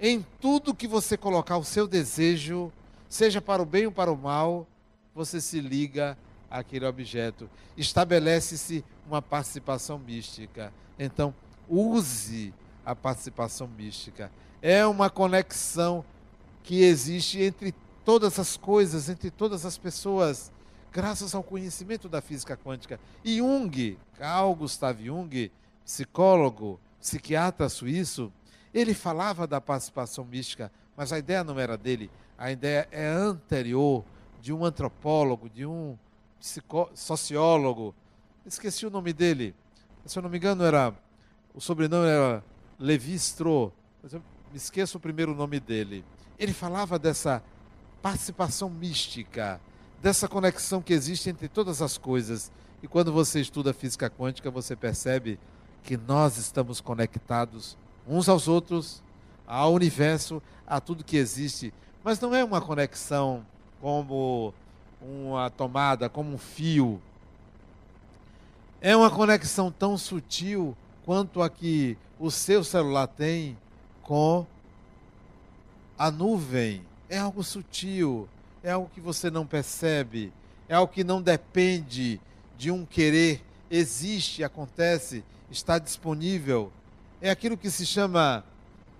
Em 0.00 0.24
tudo 0.40 0.74
que 0.74 0.86
você 0.86 1.16
colocar 1.16 1.58
o 1.58 1.64
seu 1.64 1.88
desejo, 1.88 2.72
seja 3.08 3.40
para 3.40 3.60
o 3.60 3.66
bem 3.66 3.86
ou 3.86 3.92
para 3.92 4.12
o 4.12 4.16
mal, 4.16 4.66
você 5.12 5.40
se 5.40 5.60
liga 5.60 6.16
àquele 6.48 6.86
objeto. 6.86 7.50
Estabelece-se 7.76 8.84
uma 9.06 9.20
participação 9.20 9.98
mística. 9.98 10.72
Então, 10.96 11.34
use 11.68 12.54
a 12.88 12.96
participação 12.96 13.68
mística. 13.68 14.32
É 14.62 14.86
uma 14.86 15.10
conexão 15.10 16.02
que 16.64 16.82
existe 16.82 17.38
entre 17.38 17.74
todas 18.02 18.38
as 18.38 18.56
coisas, 18.56 19.10
entre 19.10 19.30
todas 19.30 19.66
as 19.66 19.76
pessoas, 19.76 20.50
graças 20.90 21.34
ao 21.34 21.42
conhecimento 21.42 22.08
da 22.08 22.22
física 22.22 22.56
quântica. 22.56 22.98
E 23.22 23.36
Jung, 23.36 23.98
Carl 24.16 24.54
Gustav 24.54 24.98
Jung, 25.04 25.52
psicólogo, 25.84 26.80
psiquiatra 26.98 27.68
suíço, 27.68 28.32
ele 28.72 28.94
falava 28.94 29.46
da 29.46 29.60
participação 29.60 30.24
mística, 30.24 30.72
mas 30.96 31.12
a 31.12 31.18
ideia 31.18 31.44
não 31.44 31.60
era 31.60 31.76
dele, 31.76 32.10
a 32.38 32.50
ideia 32.50 32.88
é 32.90 33.06
anterior 33.06 34.02
de 34.40 34.50
um 34.50 34.64
antropólogo, 34.64 35.50
de 35.50 35.66
um 35.66 35.94
sociólogo. 36.94 37.94
Esqueci 38.46 38.86
o 38.86 38.90
nome 38.90 39.12
dele. 39.12 39.54
Se 40.06 40.18
eu 40.18 40.22
não 40.22 40.30
me 40.30 40.38
engano, 40.38 40.64
era 40.64 40.94
o 41.54 41.60
sobrenome 41.60 42.08
era 42.08 42.42
Levi 42.78 43.14
Strauss. 43.14 43.72
me 44.04 44.20
esqueço 44.54 44.98
o 44.98 45.00
primeiro 45.00 45.34
nome 45.34 45.58
dele. 45.58 46.04
Ele 46.38 46.52
falava 46.52 46.98
dessa 46.98 47.42
participação 48.00 48.70
mística, 48.70 49.60
dessa 50.00 50.28
conexão 50.28 50.80
que 50.80 50.92
existe 50.92 51.28
entre 51.28 51.48
todas 51.48 51.82
as 51.82 51.98
coisas. 51.98 52.52
E 52.80 52.86
quando 52.86 53.12
você 53.12 53.40
estuda 53.40 53.74
física 53.74 54.08
quântica, 54.08 54.50
você 54.50 54.76
percebe 54.76 55.40
que 55.82 55.96
nós 55.96 56.36
estamos 56.36 56.80
conectados 56.80 57.76
uns 58.06 58.28
aos 58.28 58.46
outros, 58.46 59.02
ao 59.46 59.72
universo, 59.72 60.40
a 60.64 60.80
tudo 60.80 61.02
que 61.02 61.16
existe. 61.16 61.74
Mas 62.04 62.20
não 62.20 62.32
é 62.32 62.44
uma 62.44 62.60
conexão 62.60 63.44
como 63.80 64.54
uma 65.02 65.50
tomada, 65.50 66.08
como 66.08 66.32
um 66.32 66.38
fio. 66.38 67.02
É 68.80 68.96
uma 68.96 69.10
conexão 69.10 69.72
tão 69.72 69.98
sutil 69.98 70.76
quanto 71.08 71.40
a 71.40 71.48
que 71.48 71.96
o 72.20 72.30
seu 72.30 72.62
celular 72.62 73.06
tem 73.06 73.56
com 74.02 74.44
a 75.98 76.10
nuvem. 76.10 76.82
É 77.08 77.16
algo 77.16 77.42
sutil, 77.42 78.28
é 78.62 78.72
algo 78.72 78.90
que 78.92 79.00
você 79.00 79.30
não 79.30 79.46
percebe, 79.46 80.30
é 80.68 80.74
algo 80.74 80.92
que 80.92 81.02
não 81.02 81.22
depende 81.22 82.20
de 82.58 82.70
um 82.70 82.84
querer. 82.84 83.42
Existe, 83.70 84.44
acontece, 84.44 85.24
está 85.50 85.78
disponível. 85.78 86.70
É 87.22 87.30
aquilo 87.30 87.56
que 87.56 87.70
se 87.70 87.86
chama 87.86 88.44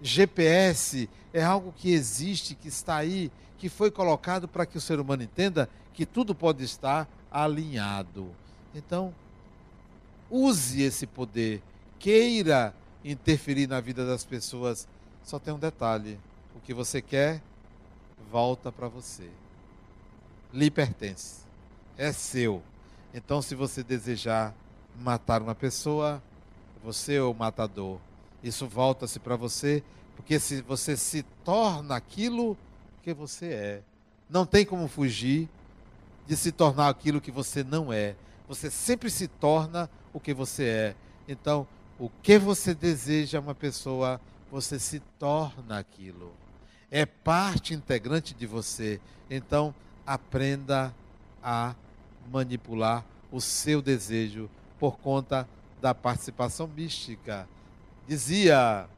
GPS, 0.00 1.10
é 1.30 1.44
algo 1.44 1.74
que 1.76 1.92
existe, 1.92 2.54
que 2.54 2.68
está 2.68 2.96
aí, 2.96 3.30
que 3.58 3.68
foi 3.68 3.90
colocado 3.90 4.48
para 4.48 4.64
que 4.64 4.78
o 4.78 4.80
ser 4.80 4.98
humano 4.98 5.24
entenda 5.24 5.68
que 5.92 6.06
tudo 6.06 6.34
pode 6.34 6.64
estar 6.64 7.06
alinhado. 7.30 8.30
Então, 8.74 9.14
use 10.30 10.80
esse 10.80 11.06
poder, 11.06 11.62
queira 11.98 12.74
interferir 13.04 13.66
na 13.66 13.80
vida 13.80 14.06
das 14.06 14.24
pessoas. 14.24 14.86
Só 15.22 15.38
tem 15.38 15.52
um 15.52 15.58
detalhe: 15.58 16.18
o 16.54 16.60
que 16.60 16.74
você 16.74 17.00
quer 17.02 17.42
volta 18.30 18.70
para 18.70 18.88
você. 18.88 19.28
Lhe 20.52 20.70
pertence. 20.70 21.42
É 21.96 22.12
seu. 22.12 22.62
Então, 23.12 23.40
se 23.42 23.54
você 23.54 23.82
desejar 23.82 24.54
matar 25.00 25.42
uma 25.42 25.54
pessoa, 25.54 26.22
você 26.82 27.14
é 27.14 27.22
o 27.22 27.34
matador. 27.34 27.98
Isso 28.42 28.66
volta-se 28.66 29.18
para 29.18 29.36
você, 29.36 29.82
porque 30.16 30.38
se 30.38 30.62
você 30.62 30.96
se 30.96 31.22
torna 31.44 31.96
aquilo 31.96 32.56
que 33.02 33.12
você 33.12 33.46
é. 33.46 33.82
Não 34.28 34.44
tem 34.44 34.64
como 34.64 34.86
fugir 34.88 35.48
de 36.26 36.36
se 36.36 36.52
tornar 36.52 36.88
aquilo 36.88 37.20
que 37.20 37.30
você 37.30 37.64
não 37.64 37.92
é. 37.92 38.14
Você 38.46 38.70
sempre 38.70 39.10
se 39.10 39.26
torna 39.26 39.88
o 40.12 40.20
que 40.20 40.34
você 40.34 40.64
é. 40.64 40.96
Então, 41.26 41.66
o 41.98 42.08
que 42.22 42.38
você 42.38 42.74
deseja 42.74 43.40
uma 43.40 43.54
pessoa, 43.54 44.20
você 44.50 44.78
se 44.78 45.00
torna 45.18 45.78
aquilo. 45.78 46.32
É 46.90 47.04
parte 47.04 47.74
integrante 47.74 48.34
de 48.34 48.46
você. 48.46 49.00
Então, 49.28 49.74
aprenda 50.06 50.94
a 51.42 51.74
manipular 52.30 53.04
o 53.30 53.40
seu 53.40 53.82
desejo 53.82 54.48
por 54.78 54.98
conta 54.98 55.48
da 55.80 55.94
participação 55.94 56.66
mística. 56.66 57.48
Dizia 58.06 58.88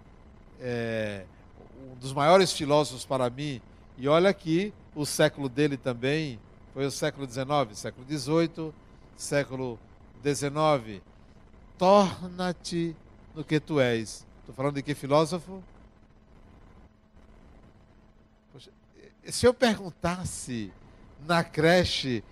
é, 0.60 1.24
um 1.90 1.96
dos 1.96 2.12
maiores 2.12 2.52
filósofos 2.52 3.04
para 3.04 3.28
mim, 3.30 3.60
e 3.98 4.06
olha 4.08 4.30
aqui, 4.30 4.72
o 4.94 5.04
século 5.04 5.48
dele 5.48 5.76
também 5.76 6.38
foi 6.72 6.86
o 6.86 6.90
século 6.90 7.26
XIX, 7.26 7.46
século 7.76 8.06
XVIII, 8.06 8.72
século 9.16 9.78
XIX. 10.22 11.02
Torna-te 11.80 12.94
no 13.34 13.42
que 13.42 13.58
tu 13.58 13.80
és. 13.80 14.26
Estou 14.40 14.54
falando 14.54 14.74
de 14.74 14.82
que 14.82 14.94
filósofo? 14.94 15.64
Poxa, 18.52 18.70
se 19.24 19.46
eu 19.46 19.54
perguntasse 19.54 20.70
na 21.26 21.42
creche, 21.42 22.22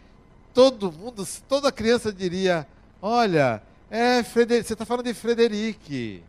todo 0.53 0.92
mundo, 0.92 1.26
toda 1.49 1.72
criança 1.72 2.12
diria: 2.12 2.68
Olha, 3.01 3.62
é 3.88 4.22
Frederic, 4.22 4.66
você 4.66 4.74
está 4.74 4.84
falando 4.84 5.07
de 5.07 5.14
Frederic. 5.14 6.22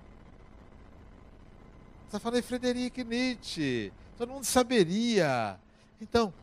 Você 2.00 2.06
está 2.06 2.20
falando 2.22 2.42
de 2.42 2.48
Frederic 2.48 3.04
Nietzsche. 3.04 3.92
Todo 4.18 4.32
mundo 4.32 4.46
saberia. 4.46 5.60
Então, 6.00 6.34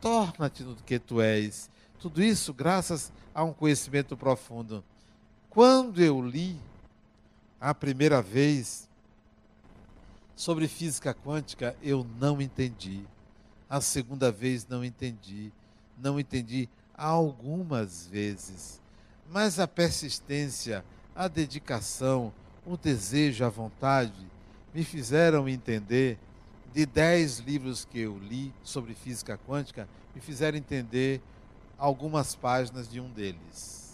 torna-te 0.00 0.62
no 0.62 0.74
que 0.74 0.98
tu 0.98 1.20
és. 1.20 1.68
Tudo 2.00 2.22
isso 2.22 2.54
graças 2.54 3.12
a 3.34 3.44
um 3.44 3.52
conhecimento 3.52 4.16
profundo. 4.16 4.82
Quando 5.50 6.02
eu 6.02 6.20
li 6.20 6.60
a 7.60 7.74
primeira 7.74 8.20
vez 8.20 8.88
sobre 10.36 10.68
física 10.68 11.14
quântica, 11.14 11.74
eu 11.82 12.06
não 12.20 12.40
entendi. 12.40 13.02
A 13.68 13.80
segunda 13.80 14.30
vez 14.30 14.66
não 14.68 14.84
entendi. 14.84 15.50
Não 15.96 16.20
entendi 16.20 16.68
algumas 16.94 18.06
vezes. 18.06 18.80
Mas 19.30 19.58
a 19.58 19.66
persistência, 19.66 20.84
a 21.14 21.28
dedicação, 21.28 22.32
o 22.64 22.76
desejo, 22.76 23.44
a 23.44 23.48
vontade 23.48 24.26
me 24.74 24.84
fizeram 24.84 25.48
entender 25.48 26.18
de 26.72 26.84
dez 26.84 27.38
livros 27.38 27.84
que 27.84 28.00
eu 28.00 28.18
li 28.18 28.52
sobre 28.62 28.94
física 28.94 29.38
quântica, 29.48 29.88
me 30.14 30.20
fizeram 30.20 30.58
entender 30.58 31.22
algumas 31.78 32.34
páginas 32.34 32.88
de 32.88 33.00
um 33.00 33.10
deles. 33.10 33.87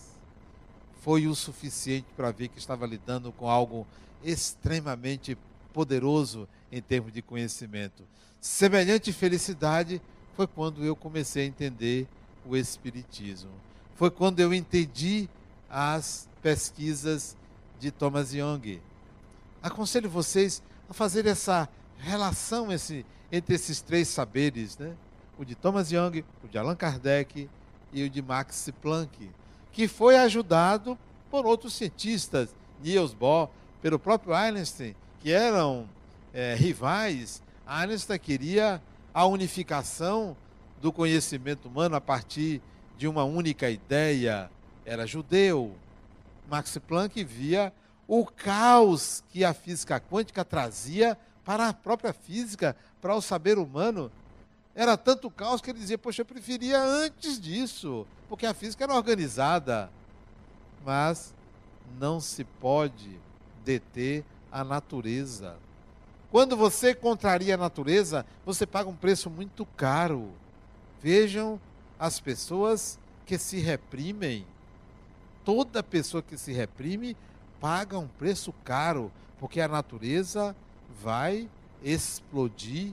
Foi 1.05 1.27
o 1.27 1.35
suficiente 1.35 2.07
para 2.17 2.31
ver 2.31 2.49
que 2.49 2.59
estava 2.59 2.87
lidando 2.87 3.31
com 3.31 3.47
algo 3.47 3.87
extremamente 4.25 5.37
poderoso 5.71 6.49
em 6.73 6.81
termos 6.81 7.13
de 7.13 7.21
conhecimento. 7.21 8.03
Semelhante 8.41 9.13
felicidade 9.13 10.01
foi 10.35 10.47
quando 10.47 10.83
eu 10.83 10.97
comecei 10.97 11.45
a 11.45 11.47
entender 11.47 12.09
o 12.47 12.57
Espiritismo. 12.57 13.51
Foi 13.95 14.11
quando 14.11 14.41
eu 14.41 14.55
entendi 14.55 15.29
as 15.69 16.27
pesquisas 16.43 17.37
de 17.79 17.91
Thomas 17.91 18.33
Young. 18.33 18.81
Aconselho 19.63 20.09
vocês 20.09 20.63
a 20.89 20.95
fazer 20.95 21.27
essa 21.27 21.69
relação 21.99 22.73
esse, 22.73 23.05
entre 23.31 23.55
esses 23.55 23.83
três 23.83 24.09
saberes, 24.09 24.79
né? 24.79 24.95
o 25.39 25.45
de 25.45 25.55
Thomas 25.55 25.93
Young, 25.93 26.25
o 26.43 26.49
de 26.49 26.57
Allan 26.57 26.75
Kardec 26.75 27.47
e 27.93 28.03
o 28.03 28.09
de 28.09 28.23
Max 28.23 28.71
Planck, 28.81 29.31
que 29.75 29.89
foi 29.89 30.17
ajudado 30.17 30.97
por 31.29 31.45
outros 31.45 31.75
cientistas, 31.75 32.55
Niels 32.81 33.13
Bohr, 33.13 33.51
pelo 33.83 33.99
próprio 33.99 34.33
Einstein, 34.33 34.95
que 35.21 35.33
eram 35.33 35.89
é, 36.33 36.55
rivais. 36.55 37.43
Einstein 37.67 38.19
queria 38.21 38.81
a 39.13 39.27
unificação 39.27 40.37
do 40.81 40.93
conhecimento 40.93 41.67
humano 41.67 41.97
a 41.97 42.01
partir 42.01 42.63
de 42.97 43.09
uma 43.09 43.25
única 43.25 43.69
ideia. 43.69 44.49
Era 44.87 45.07
judeu. 45.07 45.75
Max 46.49 46.79
Planck 46.79 47.25
via 47.25 47.73
o 48.07 48.25
caos 48.25 49.25
que 49.31 49.45
a 49.45 49.53
física 49.53 49.99
quântica 49.99 50.45
trazia 50.45 51.19
para 51.45 51.69
a 51.69 51.73
própria 51.73 52.13
física, 52.13 52.77
para 53.01 53.15
o 53.15 53.21
saber 53.21 53.59
humano. 53.59 54.11
Era 54.75 54.97
tanto 54.97 55.31
caos 55.31 55.61
que 55.61 55.71
ele 55.71 55.79
dizia: 55.79 55.99
Poxa, 55.99 56.23
eu 56.23 56.27
preferia 56.27 56.83
antes 56.83 57.41
disso, 57.41 58.07
porque 58.29 58.47
a 58.47 58.55
física 58.55 58.85
era 58.85 58.95
organizada. 58.95 59.91
Mas 60.85 61.35
não 61.99 62.21
se 62.21 62.45
pode 62.45 63.19
deter 63.65 64.25
a 64.51 64.63
natureza. 64.65 65.57
Quando 66.31 66.57
você 66.57 66.95
contraria 66.95 67.55
a 67.55 67.59
natureza, 67.59 68.27
você 68.45 68.67
paga 68.67 68.91
um 68.91 68.97
preço 68.97 69.31
muito 69.31 69.65
caro. 69.65 70.31
Vejam 71.01 71.61
as 71.99 72.19
pessoas 72.19 72.99
que 73.25 73.39
se 73.39 73.59
reprimem. 73.59 74.45
Toda 75.45 75.83
pessoa 75.83 76.23
que 76.23 76.37
se 76.37 76.53
reprime 76.53 77.17
paga 77.61 77.99
um 77.99 78.09
preço 78.09 78.53
caro, 78.65 79.13
porque 79.39 79.61
a 79.61 79.69
natureza 79.69 80.57
vai 81.03 81.49
explodir, 81.83 82.93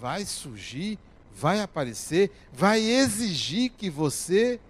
vai 0.00 0.24
surgir, 0.24 0.98
vai 1.34 1.60
aparecer, 1.60 2.30
vai 2.52 2.80
exigir 2.80 3.70
que 3.70 3.90
você 3.90 4.60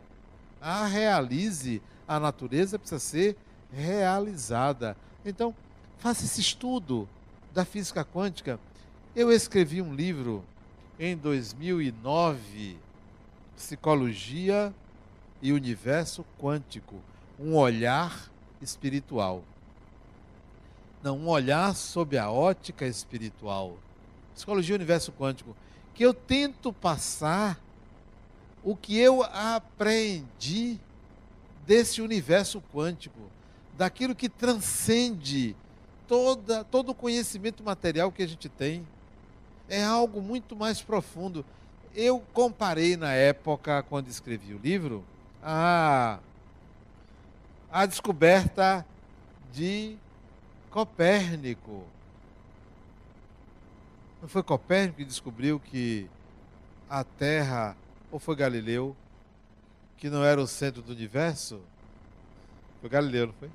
a 0.60 0.86
realize. 0.86 1.82
A 2.08 2.18
natureza 2.18 2.78
precisa 2.78 2.98
ser 2.98 3.36
realizada. 3.72 4.96
Então, 5.24 5.54
faça 5.98 6.24
esse 6.24 6.40
estudo 6.40 7.08
da 7.52 7.64
física 7.64 8.04
quântica. 8.04 8.58
Eu 9.14 9.30
escrevi 9.30 9.80
um 9.80 9.94
livro 9.94 10.44
em 10.98 11.16
2009, 11.16 12.78
Psicologia 13.56 14.74
e 15.42 15.52
Universo 15.52 16.24
Quântico, 16.40 16.96
um 17.38 17.54
olhar 17.56 18.30
espiritual. 18.60 19.44
Não, 21.02 21.18
um 21.18 21.28
olhar 21.28 21.74
sob 21.74 22.16
a 22.16 22.30
ótica 22.30 22.86
espiritual. 22.86 23.76
Psicologia 24.34 24.74
Universo 24.74 25.12
Quântico. 25.12 25.54
Que 25.94 26.04
eu 26.04 26.12
tento 26.12 26.72
passar 26.72 27.60
o 28.62 28.74
que 28.74 28.98
eu 28.98 29.22
aprendi 29.22 30.78
desse 31.66 32.00
universo 32.00 32.62
quântico, 32.72 33.20
daquilo 33.76 34.14
que 34.14 34.28
transcende 34.28 35.54
toda, 36.08 36.64
todo 36.64 36.90
o 36.90 36.94
conhecimento 36.94 37.62
material 37.62 38.10
que 38.10 38.22
a 38.22 38.28
gente 38.28 38.48
tem. 38.48 38.86
É 39.68 39.82
algo 39.82 40.20
muito 40.20 40.54
mais 40.54 40.82
profundo. 40.82 41.44
Eu 41.94 42.22
comparei 42.32 42.96
na 42.96 43.12
época, 43.12 43.82
quando 43.84 44.08
escrevi 44.08 44.52
o 44.54 44.58
livro, 44.58 45.04
a, 45.42 46.18
a 47.70 47.86
descoberta 47.86 48.84
de 49.52 49.96
Copérnico. 50.70 51.84
Não 54.24 54.28
foi 54.30 54.42
Copérnico 54.42 54.96
que 54.96 55.04
descobriu 55.04 55.60
que 55.60 56.08
a 56.88 57.04
Terra, 57.04 57.76
ou 58.10 58.18
foi 58.18 58.34
Galileu, 58.34 58.96
que 59.98 60.08
não 60.08 60.24
era 60.24 60.40
o 60.40 60.46
centro 60.46 60.80
do 60.80 60.92
universo? 60.92 61.60
Foi 62.80 62.88
Galileu, 62.88 63.26
não 63.26 63.34
foi? 63.34 63.50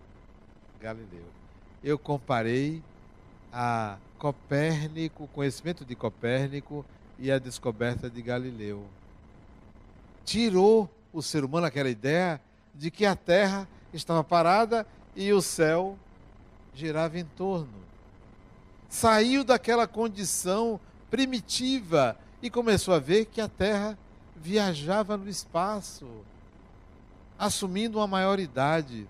Galileu. 0.80 1.26
Eu 1.84 1.98
comparei 1.98 2.84
a 3.52 3.98
Copérnico, 4.20 5.24
o 5.24 5.28
conhecimento 5.28 5.84
de 5.84 5.96
Copérnico 5.96 6.86
e 7.18 7.32
a 7.32 7.40
descoberta 7.40 8.08
de 8.08 8.22
Galileu. 8.22 8.86
Tirou 10.24 10.88
o 11.12 11.24
ser 11.24 11.44
humano 11.44 11.66
aquela 11.66 11.90
ideia 11.90 12.40
de 12.76 12.92
que 12.92 13.08
a 13.08 13.16
Terra 13.16 13.68
estava 13.92 14.24
parada 14.24 14.86
e 15.16 15.34
o 15.34 15.42
céu 15.42 15.98
girava 16.76 17.18
em 17.18 17.26
torno 17.26 17.90
saiu 18.90 19.44
daquela 19.44 19.88
condição 19.88 20.80
primitiva 21.12 22.18
e 22.42 22.50
começou 22.50 22.94
a 22.94 23.00
ver 23.00 23.26
que 23.26 23.40
a 23.40 23.48
Terra 23.48 23.98
viajava 24.36 25.16
no 25.16 25.30
espaço, 25.30 26.08
assumindo 27.38 28.00
uma 28.00 28.08
maioridade. 28.08 29.08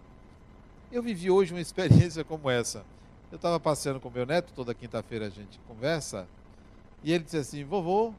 Eu 0.91 1.01
vivi 1.01 1.31
hoje 1.31 1.53
uma 1.53 1.61
experiência 1.61 2.23
como 2.23 2.49
essa. 2.49 2.83
Eu 3.31 3.37
estava 3.37 3.59
passeando 3.59 3.99
com 3.99 4.09
meu 4.09 4.25
neto, 4.25 4.51
toda 4.53 4.73
quinta-feira 4.73 5.27
a 5.27 5.29
gente 5.29 5.59
conversa, 5.67 6.27
e 7.03 7.13
ele 7.13 7.23
disse 7.23 7.37
assim: 7.37 7.63
Vovô, 7.63 8.13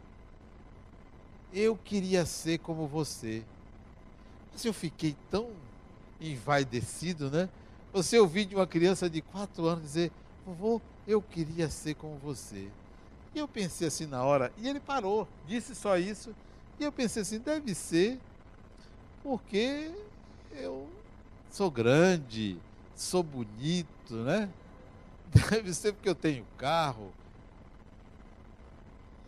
eu 1.52 1.76
queria 1.76 2.24
ser 2.24 2.58
como 2.58 2.86
você. 2.86 3.42
Mas 4.52 4.64
eu 4.64 4.72
fiquei 4.72 5.16
tão 5.30 5.50
envaidecido, 6.20 7.28
né? 7.30 7.48
Você 7.92 8.18
ouvir 8.18 8.44
de 8.44 8.54
uma 8.54 8.68
criança 8.68 9.11
de 9.11 9.20
quatro 9.20 9.66
anos 9.66 9.82
dizer: 9.82 10.12
Vovô, 10.46 10.80
eu 11.11 11.20
queria 11.20 11.68
ser 11.68 11.94
como 11.94 12.16
você. 12.18 12.68
E 13.34 13.38
eu 13.38 13.48
pensei 13.48 13.88
assim 13.88 14.06
na 14.06 14.22
hora, 14.22 14.52
e 14.58 14.68
ele 14.68 14.80
parou, 14.80 15.26
disse 15.46 15.74
só 15.74 15.96
isso. 15.98 16.34
E 16.78 16.84
eu 16.84 16.92
pensei 16.92 17.22
assim, 17.22 17.38
deve 17.38 17.74
ser 17.74 18.18
porque 19.22 19.92
eu 20.52 20.88
sou 21.50 21.70
grande, 21.70 22.58
sou 22.94 23.22
bonito, 23.22 24.14
né? 24.14 24.48
Deve 25.50 25.72
ser 25.72 25.92
porque 25.92 26.08
eu 26.08 26.14
tenho 26.14 26.44
carro. 26.58 27.12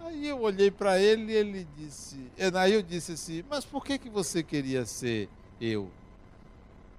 Aí 0.01 0.27
eu 0.27 0.41
olhei 0.41 0.69
para 0.69 0.99
ele 0.99 1.31
e 1.31 1.37
ele 1.37 1.67
disse, 1.77 2.19
aí 2.55 2.73
eu 2.73 2.83
disse 2.83 3.13
assim, 3.13 3.45
mas 3.49 3.65
por 3.65 3.85
que 3.85 3.99
que 3.99 4.11
você 4.11 4.43
queria 4.43 4.85
ser 4.85 5.29
eu? 5.61 5.89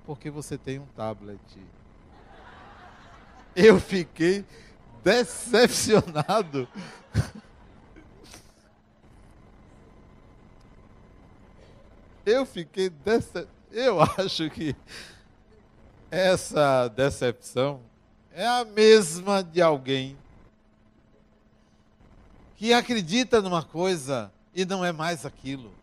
Porque 0.05 0.29
você 0.29 0.57
tem 0.57 0.79
um 0.79 0.85
tablet. 0.95 1.41
Eu 3.55 3.79
fiquei 3.79 4.45
decepcionado. 5.03 6.67
Eu 12.25 12.45
fiquei 12.45 12.89
dece... 12.89 13.47
Eu 13.71 13.99
acho 14.01 14.49
que 14.49 14.75
essa 16.09 16.87
decepção 16.87 17.81
é 18.31 18.47
a 18.47 18.63
mesma 18.63 19.43
de 19.43 19.61
alguém 19.61 20.17
que 22.55 22.71
acredita 22.71 23.41
numa 23.41 23.63
coisa 23.63 24.31
e 24.55 24.63
não 24.63 24.85
é 24.85 24.91
mais 24.91 25.25
aquilo. 25.25 25.73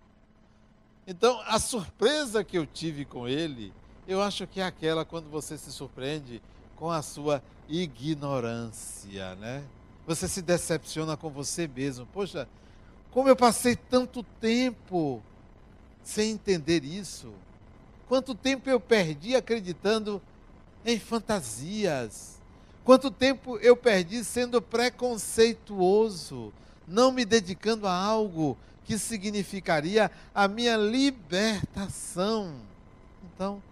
Então, 1.07 1.43
a 1.47 1.59
surpresa 1.59 2.45
que 2.45 2.57
eu 2.57 2.65
tive 2.65 3.05
com 3.05 3.27
ele, 3.27 3.73
eu 4.07 4.23
acho 4.23 4.47
que 4.47 4.61
é 4.61 4.65
aquela 4.65 5.05
quando 5.05 5.29
você 5.29 5.59
se 5.59 5.73
surpreende 5.73 6.41
com 6.77 6.91
a 6.91 7.03
sua 7.03 7.43
ignorância, 7.71 9.35
né? 9.37 9.63
Você 10.07 10.27
se 10.27 10.43
decepciona 10.43 11.17
com 11.17 11.31
você 11.31 11.69
mesmo. 11.69 12.05
Poxa, 12.07 12.49
como 13.13 13.29
eu 13.29 13.37
passei 13.37 13.77
tanto 13.77 14.25
tempo 14.41 15.23
sem 16.03 16.33
entender 16.33 16.85
isso? 16.85 17.33
Quanto 18.09 18.35
tempo 18.35 18.69
eu 18.69 18.81
perdi 18.81 19.37
acreditando 19.37 20.21
em 20.85 20.99
fantasias? 20.99 22.41
Quanto 22.85 23.11
tempo 23.11 23.57
eu 23.59 23.77
perdi 23.77 24.25
sendo 24.25 24.61
preconceituoso, 24.61 26.53
não 26.89 27.13
me 27.13 27.25
dedicando 27.25 27.87
a 27.87 27.95
algo 27.95 28.59
que 28.85 28.99
significaria 28.99 30.11
a 30.35 30.49
minha 30.49 30.77
libertação? 30.77 32.57
Então, 33.33 33.63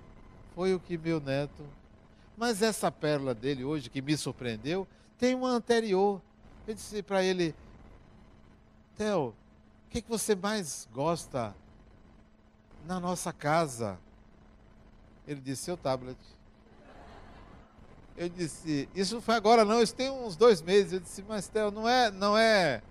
foi 0.55 0.73
o 0.73 0.79
que 0.79 0.97
meu 0.97 1.19
neto 1.19 1.78
mas 2.39 2.63
essa 2.63 2.91
pérola 2.91 3.35
dele 3.35 3.65
hoje, 3.65 3.91
que 3.91 4.01
me 4.01 4.17
surpreendeu, 4.17 4.87
tem 5.19 5.35
uma 5.35 5.51
anterior. 5.51 6.23
Eu 6.67 6.75
disse 6.75 7.03
para 7.03 7.23
ele, 7.23 7.55
Theo, 8.97 9.35
o 9.87 9.91
que, 9.91 10.01
que 10.01 10.09
você 10.09 10.37
mais 10.37 10.87
gosta 10.93 11.55
na 12.87 13.01
nossa 13.01 13.33
casa? 13.33 13.99
Ele 15.27 15.41
disse, 15.41 15.65
seu 15.65 15.77
tablet. 15.77 16.17
Eu 18.17 18.29
disse, 18.29 18.89
isso 18.95 19.21
foi 19.21 19.35
agora 19.35 19.65
não, 19.65 19.83
isso 19.83 19.95
tem 19.95 20.09
uns 20.09 20.37
dois 20.37 20.63
meses. 20.63 20.93
Eu 20.93 21.01
disse, 21.01 21.25
mas 21.27 21.49
Theo, 21.49 21.73
não 21.73 21.89
é, 21.89 22.11
não 22.11 22.39
é. 22.39 22.83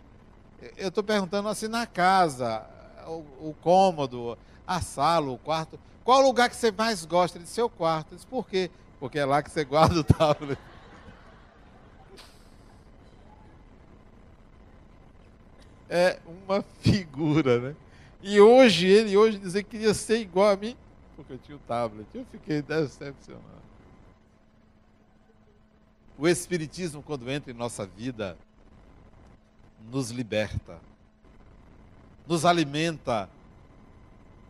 Eu 0.76 0.90
estou 0.90 1.04
perguntando 1.04 1.48
assim 1.48 1.70
na 1.70 1.86
casa, 1.86 2.66
o, 3.08 3.50
o, 3.50 3.56
cômodo, 3.62 4.38
a 4.66 4.82
sala, 4.82 5.32
o 5.32 5.38
quarto. 5.38 5.80
Qual 6.04 6.22
lugar 6.22 6.50
que 6.50 6.56
você 6.56 6.72
mais 6.72 7.06
gosta? 7.06 7.40
Disse, 7.40 7.54
seu 7.54 7.70
quarto. 7.70 8.12
Eu 8.12 8.16
disse, 8.16 8.28
por 8.28 8.48
quê? 8.48 8.70
Porque 9.00 9.20
é 9.20 9.26
lá 9.26 9.42
que 9.42 9.52
você 9.52 9.64
guarda 9.64 10.00
o 10.00 10.04
tablet. 10.04 10.60
É 15.90 16.20
uma 16.26 16.62
figura, 16.82 17.60
né? 17.60 17.76
E 18.22 18.40
hoje, 18.42 18.88
ele 18.88 19.16
hoje 19.16 19.38
dizer 19.38 19.64
que 19.64 19.72
queria 19.72 19.94
ser 19.94 20.20
igual 20.20 20.52
a 20.52 20.58
mim, 20.58 20.76
porque 21.16 21.34
eu 21.34 21.38
tinha 21.38 21.56
o 21.56 21.62
tablet. 21.62 22.08
Eu 22.14 22.26
fiquei 22.26 22.62
decepcionado. 22.62 23.46
O 26.18 26.28
Espiritismo, 26.28 27.04
quando 27.04 27.30
entra 27.30 27.52
em 27.52 27.56
nossa 27.56 27.86
vida, 27.86 28.38
nos 29.92 30.10
liberta, 30.10 30.80
nos 32.28 32.44
alimenta 32.44 33.30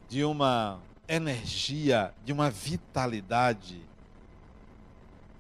de 0.09 0.23
uma 0.23 0.79
energia, 1.07 2.13
de 2.23 2.31
uma 2.31 2.49
vitalidade 2.49 3.81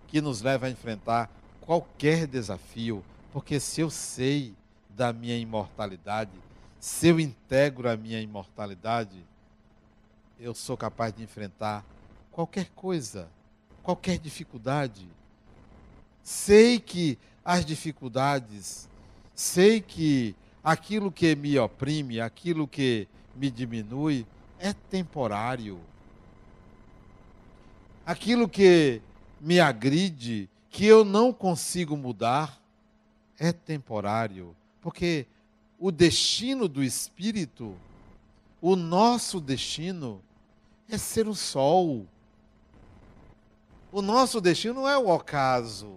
que 0.07 0.21
nos 0.21 0.41
leva 0.41 0.67
a 0.67 0.69
enfrentar 0.69 1.29
qualquer 1.61 2.25
desafio, 2.25 3.03
porque 3.33 3.59
se 3.59 3.81
eu 3.81 3.89
sei 3.89 4.53
da 4.89 5.11
minha 5.11 5.37
imortalidade, 5.37 6.31
se 6.79 7.07
eu 7.07 7.19
integro 7.19 7.89
a 7.89 7.97
minha 7.97 8.21
imortalidade, 8.21 9.25
eu 10.39 10.53
sou 10.53 10.77
capaz 10.77 11.13
de 11.13 11.23
enfrentar 11.23 11.83
qualquer 12.31 12.69
coisa, 12.75 13.27
qualquer 13.83 14.17
dificuldade. 14.17 15.07
Sei 16.23 16.79
que 16.79 17.17
as 17.43 17.65
dificuldades, 17.65 18.87
sei 19.33 19.81
que 19.81 20.35
aquilo 20.63 21.11
que 21.11 21.35
me 21.35 21.57
oprime, 21.57 22.21
aquilo 22.21 22.67
que 22.67 23.07
me 23.35 23.49
diminui, 23.49 24.25
é 24.59 24.73
temporário. 24.73 25.79
Aquilo 28.05 28.47
que 28.47 29.01
me 29.39 29.59
agride, 29.59 30.49
que 30.69 30.85
eu 30.85 31.03
não 31.03 31.31
consigo 31.31 31.95
mudar, 31.95 32.61
é 33.39 33.51
temporário. 33.51 34.55
Porque 34.81 35.25
o 35.79 35.91
destino 35.91 36.67
do 36.67 36.83
espírito, 36.83 37.75
o 38.61 38.75
nosso 38.75 39.39
destino, 39.39 40.21
é 40.89 40.97
ser 40.97 41.27
o 41.27 41.35
sol. 41.35 42.05
O 43.91 44.01
nosso 44.01 44.41
destino 44.41 44.75
não 44.75 44.89
é 44.89 44.97
o 44.97 45.09
ocaso, 45.09 45.95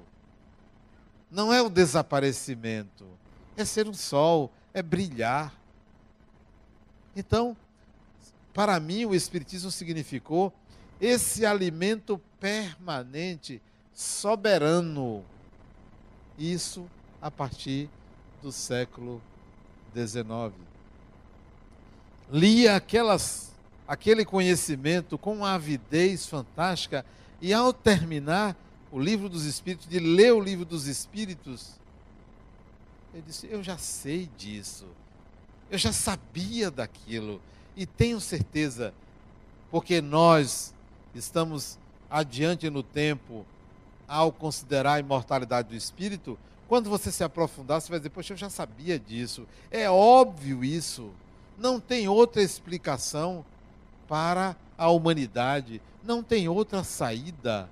não 1.30 1.52
é 1.52 1.60
o 1.60 1.70
desaparecimento, 1.70 3.06
é 3.56 3.64
ser 3.64 3.86
o 3.88 3.94
sol, 3.94 4.52
é 4.72 4.82
brilhar. 4.82 5.54
Então, 7.14 7.56
para 8.52 8.78
mim, 8.80 9.04
o 9.04 9.14
Espiritismo 9.14 9.70
significou 9.70 10.52
esse 11.00 11.46
alimento 11.46 12.20
permanente, 12.40 13.60
soberano. 13.94 15.22
Isso 16.38 16.88
a 17.20 17.30
partir 17.30 17.88
do 18.42 18.50
século 18.50 19.22
XIX. 19.94 20.54
Lia 22.32 22.76
aquelas, 22.76 23.52
aquele 23.86 24.24
conhecimento 24.24 25.18
com 25.18 25.34
uma 25.34 25.54
avidez 25.54 26.26
fantástica 26.26 27.04
e, 27.40 27.52
ao 27.52 27.72
terminar, 27.72 28.56
o 28.90 28.98
livro 28.98 29.28
dos 29.28 29.44
Espíritos, 29.44 29.86
de 29.86 29.98
ler 29.98 30.32
o 30.32 30.40
livro 30.40 30.64
dos 30.64 30.86
Espíritos, 30.86 31.78
ele 33.12 33.24
disse: 33.26 33.48
Eu 33.50 33.62
já 33.62 33.76
sei 33.76 34.28
disso, 34.38 34.86
eu 35.70 35.78
já 35.78 35.92
sabia 35.92 36.70
daquilo, 36.70 37.40
e 37.76 37.84
tenho 37.84 38.20
certeza, 38.20 38.94
porque 39.70 40.00
nós 40.00 40.74
estamos 41.14 41.78
adiante 42.10 42.68
no 42.68 42.82
tempo 42.82 43.46
ao 44.08 44.32
considerar 44.32 44.94
a 44.94 45.00
imortalidade 45.00 45.68
do 45.68 45.76
espírito, 45.76 46.36
quando 46.66 46.90
você 46.90 47.12
se 47.12 47.22
aprofundar, 47.22 47.80
você 47.80 47.90
vai 47.90 47.98
dizer: 47.98 48.10
Poxa, 48.10 48.32
eu 48.32 48.36
já 48.36 48.50
sabia 48.50 48.98
disso. 48.98 49.46
É 49.70 49.88
óbvio 49.88 50.64
isso. 50.64 51.10
Não 51.56 51.78
tem 51.78 52.08
outra 52.08 52.42
explicação 52.42 53.44
para 54.08 54.56
a 54.76 54.88
humanidade. 54.88 55.80
Não 56.02 56.22
tem 56.22 56.48
outra 56.48 56.82
saída. 56.82 57.68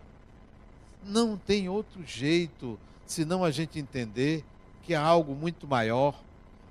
Não 1.05 1.37
tem 1.37 1.69
outro 1.69 2.05
jeito 2.05 2.79
senão 3.07 3.43
a 3.43 3.51
gente 3.51 3.79
entender 3.79 4.45
que 4.83 4.95
há 4.95 5.03
algo 5.03 5.35
muito 5.35 5.67
maior, 5.67 6.21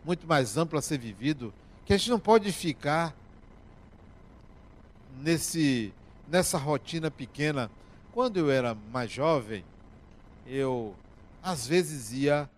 muito 0.05 0.27
mais 0.27 0.57
amplo 0.57 0.77
a 0.77 0.81
ser 0.81 0.99
vivido, 0.99 1.53
que 1.85 1.93
a 1.93 1.97
gente 1.97 2.09
não 2.09 2.19
pode 2.19 2.51
ficar 2.51 3.15
nesse 5.19 5.91
nessa 6.27 6.57
rotina 6.57 7.09
pequena. 7.09 7.71
Quando 8.11 8.37
eu 8.37 8.49
era 8.49 8.75
mais 8.91 9.11
jovem, 9.11 9.63
eu 10.45 10.95
às 11.41 11.67
vezes 11.67 12.11
ia 12.11 12.49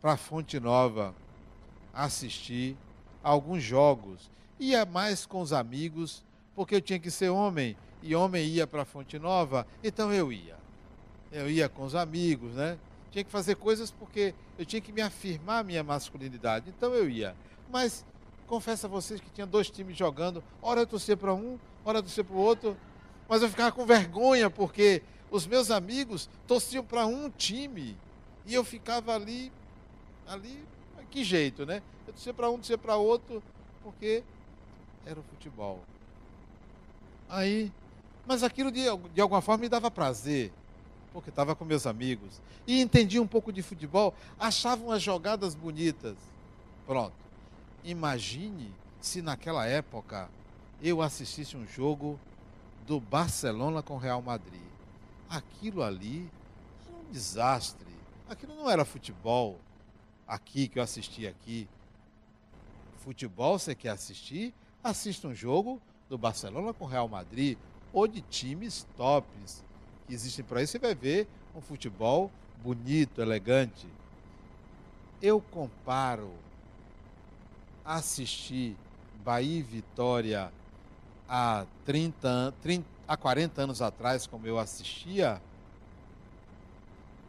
para 0.00 0.12
a 0.12 0.16
Fonte 0.16 0.60
Nova 0.60 1.14
assistir 1.92 2.76
alguns 3.22 3.62
jogos. 3.62 4.30
Ia 4.58 4.84
mais 4.84 5.26
com 5.26 5.40
os 5.40 5.52
amigos, 5.52 6.22
porque 6.54 6.74
eu 6.74 6.80
tinha 6.80 6.98
que 6.98 7.10
ser 7.10 7.30
homem, 7.30 7.76
e 8.02 8.14
homem 8.14 8.46
ia 8.46 8.66
para 8.66 8.82
a 8.82 8.84
Fonte 8.84 9.18
Nova, 9.18 9.66
então 9.82 10.12
eu 10.12 10.32
ia. 10.32 10.56
Eu 11.32 11.50
ia 11.50 11.68
com 11.68 11.84
os 11.84 11.94
amigos, 11.94 12.54
né? 12.54 12.78
Tinha 13.10 13.24
que 13.24 13.30
fazer 13.30 13.56
coisas 13.56 13.90
porque 13.90 14.34
eu 14.58 14.64
tinha 14.64 14.80
que 14.80 14.92
me 14.92 15.00
afirmar 15.00 15.64
minha 15.64 15.82
masculinidade, 15.82 16.70
então 16.70 16.94
eu 16.94 17.08
ia. 17.08 17.34
Mas 17.70 18.04
confesso 18.46 18.86
a 18.86 18.88
vocês 18.88 19.20
que 19.20 19.30
tinha 19.30 19.46
dois 19.46 19.70
times 19.70 19.96
jogando, 19.96 20.42
hora 20.60 20.80
eu 20.80 20.86
torcia 20.86 21.16
para 21.16 21.32
um, 21.32 21.58
hora 21.84 21.98
eu 21.98 22.02
torcia 22.02 22.24
para 22.24 22.34
o 22.36 22.38
outro, 22.38 22.76
mas 23.30 23.42
eu 23.42 23.48
ficava 23.48 23.70
com 23.70 23.86
vergonha 23.86 24.50
porque 24.50 25.04
os 25.30 25.46
meus 25.46 25.70
amigos 25.70 26.28
torciam 26.48 26.84
para 26.84 27.06
um 27.06 27.30
time 27.30 27.96
e 28.44 28.52
eu 28.52 28.64
ficava 28.64 29.14
ali, 29.14 29.52
ali, 30.26 30.64
que 31.12 31.22
jeito, 31.22 31.64
né? 31.64 31.80
Eu 32.08 32.12
torcia 32.12 32.34
para 32.34 32.50
um, 32.50 32.56
torcia 32.56 32.76
para 32.76 32.96
outro, 32.96 33.40
porque 33.84 34.24
era 35.06 35.20
o 35.20 35.22
futebol. 35.22 35.78
Aí, 37.28 37.70
mas 38.26 38.42
aquilo 38.42 38.72
de, 38.72 38.82
de 39.14 39.20
alguma 39.20 39.40
forma 39.40 39.62
me 39.62 39.68
dava 39.68 39.92
prazer, 39.92 40.52
porque 41.12 41.30
estava 41.30 41.54
com 41.54 41.64
meus 41.64 41.86
amigos. 41.86 42.40
E 42.66 42.80
entendia 42.80 43.22
um 43.22 43.28
pouco 43.28 43.52
de 43.52 43.62
futebol, 43.62 44.12
achavam 44.40 44.90
as 44.90 45.00
jogadas 45.00 45.54
bonitas. 45.54 46.16
Pronto. 46.84 47.14
Imagine 47.84 48.74
se 49.00 49.22
naquela 49.22 49.68
época 49.68 50.28
eu 50.82 51.00
assistisse 51.00 51.56
um 51.56 51.64
jogo 51.64 52.18
do 52.90 52.98
Barcelona 52.98 53.84
com 53.84 53.96
Real 53.96 54.20
Madrid. 54.20 54.66
Aquilo 55.28 55.80
ali 55.80 56.28
era 56.88 56.96
um 56.96 57.12
desastre. 57.12 57.86
Aquilo 58.28 58.56
não 58.56 58.68
era 58.68 58.84
futebol 58.84 59.60
aqui 60.26 60.66
que 60.66 60.76
eu 60.76 60.82
assisti 60.82 61.24
aqui. 61.24 61.68
Futebol 62.96 63.56
você 63.56 63.76
quer 63.76 63.90
assistir? 63.90 64.52
Assista 64.82 65.28
um 65.28 65.34
jogo 65.36 65.80
do 66.08 66.18
Barcelona 66.18 66.74
com 66.74 66.84
Real 66.84 67.06
Madrid 67.06 67.56
ou 67.92 68.08
de 68.08 68.22
times 68.22 68.84
tops 68.96 69.62
que 70.08 70.12
existem 70.12 70.44
por 70.44 70.58
aí. 70.58 70.66
Você 70.66 70.80
vai 70.80 70.92
ver 70.92 71.28
um 71.54 71.60
futebol 71.60 72.28
bonito, 72.60 73.22
elegante. 73.22 73.86
Eu 75.22 75.40
comparo 75.40 76.32
assistir 77.84 78.76
Bahia 79.24 79.60
e 79.60 79.62
Vitória 79.62 80.52
há 81.30 81.64
30, 81.84 82.52
30, 82.60 82.84
há 83.06 83.16
40 83.16 83.62
anos 83.62 83.80
atrás, 83.80 84.26
como 84.26 84.48
eu 84.48 84.58
assistia, 84.58 85.40